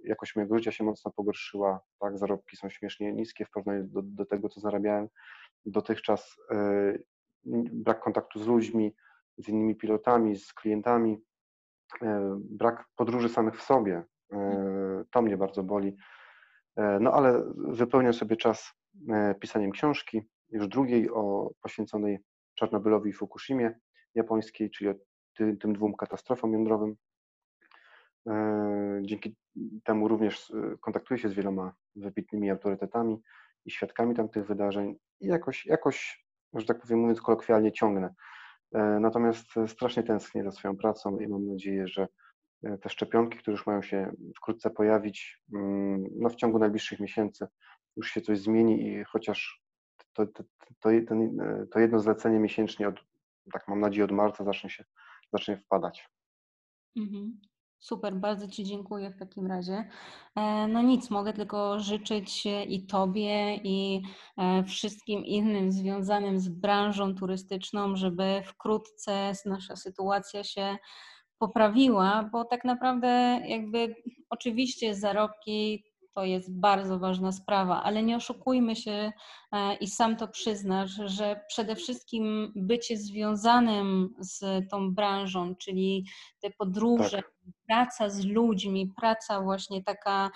[0.03, 1.79] jakość mojego życia się mocno pogorszyła.
[1.99, 5.07] Tak, zarobki są śmiesznie niskie w porównaniu do, do tego, co zarabiałem
[5.65, 6.37] dotychczas.
[7.73, 8.95] Brak kontaktu z ludźmi,
[9.37, 11.21] z innymi pilotami, z klientami,
[12.39, 14.03] brak podróży samych w sobie.
[15.11, 15.97] To mnie bardzo boli.
[16.77, 18.73] No ale wypełniam sobie czas
[19.39, 22.19] pisaniem książki, już drugiej o poświęconej
[22.55, 23.79] Czarnobylowi i Fukushimie
[24.15, 24.93] japońskiej, czyli
[25.37, 26.95] ty, tym dwóm katastrofom jądrowym.
[28.27, 29.35] E, dzięki
[29.83, 33.21] temu również e, kontaktuję się z wieloma wybitnymi autorytetami
[33.65, 38.13] i świadkami tamtych wydarzeń i jakoś, jakoś że tak powiem, mówiąc kolokwialnie, ciągnę.
[38.73, 42.07] E, natomiast strasznie tęsknię za swoją pracą i mam nadzieję, że
[42.81, 47.47] te szczepionki, które już mają się wkrótce pojawić, mm, no w ciągu najbliższych miesięcy
[47.95, 49.63] już się coś zmieni i chociaż
[50.13, 50.43] to, to,
[50.79, 51.37] to, ten,
[51.71, 52.95] to jedno zlecenie miesięcznie, od,
[53.53, 54.83] tak mam nadzieję, od marca zacznie się
[55.33, 56.09] zacznie wpadać.
[56.97, 57.39] Mhm.
[57.79, 59.89] Super, bardzo Ci dziękuję w takim razie.
[60.35, 64.01] E, no nic, mogę tylko życzyć i Tobie, i
[64.37, 70.77] e, wszystkim innym związanym z branżą turystyczną, żeby wkrótce nasza sytuacja się
[71.39, 73.95] poprawiła, bo tak naprawdę jakby
[74.29, 75.83] oczywiście zarobki
[76.13, 79.11] to jest bardzo ważna sprawa, ale nie oszukujmy się
[79.51, 86.05] e, i sam to przyznasz, że przede wszystkim bycie związanym z tą branżą, czyli
[86.41, 87.31] te podróże, tak.
[87.67, 90.29] praca z ludźmi, praca właśnie taka,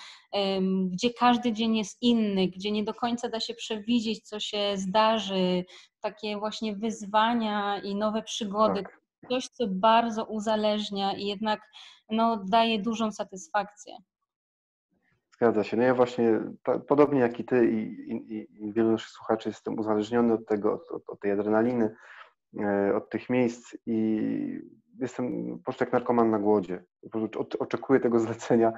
[0.92, 5.66] gdzie każdy dzień jest inny, gdzie nie do końca da się przewidzieć, co się zdarzy,
[6.02, 8.84] takie właśnie wyzwania i nowe przygody.
[8.84, 9.03] Tak.
[9.30, 11.62] Coś, co bardzo uzależnia i jednak
[12.10, 13.94] no, daje dużą satysfakcję.
[15.36, 15.78] Zgadza się.
[15.78, 16.40] No ja właśnie,
[16.88, 21.04] podobnie jak i ty i, i, i wielu naszych słuchaczy, jestem uzależniony od tego, od,
[21.08, 21.96] od tej adrenaliny,
[22.60, 24.20] e, od tych miejsc i
[25.00, 26.84] jestem po prostu jak narkoman na głodzie.
[27.60, 28.74] Oczekuję tego zlecenia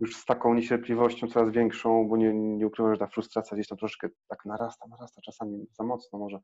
[0.00, 3.78] już z taką niecierpliwością coraz większą, bo nie, nie ukrywam, że ta frustracja gdzieś tam
[3.78, 6.40] troszkę tak narasta, narasta, czasami za mocno może.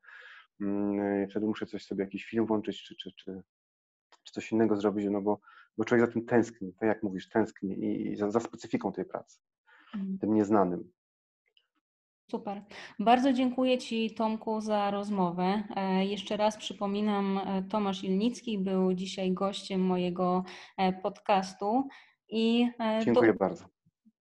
[0.60, 3.42] Mm, wtedy muszę coś sobie, jakiś film włączyć, czy, czy, czy,
[4.22, 5.40] czy coś innego zrobić, no bo,
[5.78, 9.04] bo człowiek za tym tęskni, tak jak mówisz, tęskni i, i za, za specyfiką tej
[9.04, 9.38] pracy.
[9.94, 10.18] Mhm.
[10.18, 10.92] tym nieznanym.
[12.30, 12.62] Super.
[12.98, 15.62] Bardzo dziękuję Ci, Tomku, za rozmowę.
[15.76, 20.44] E, jeszcze raz przypominam, e, Tomasz Ilnicki był dzisiaj gościem mojego
[20.76, 21.88] e, podcastu.
[22.32, 22.70] I
[23.04, 23.38] dziękuję do...
[23.38, 23.64] bardzo.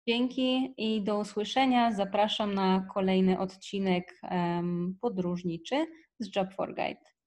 [0.08, 1.92] Dzięki i do usłyszenia.
[1.92, 4.20] Zapraszam na kolejny odcinek
[5.00, 5.86] podróżniczy
[6.18, 7.17] z Job for Guide.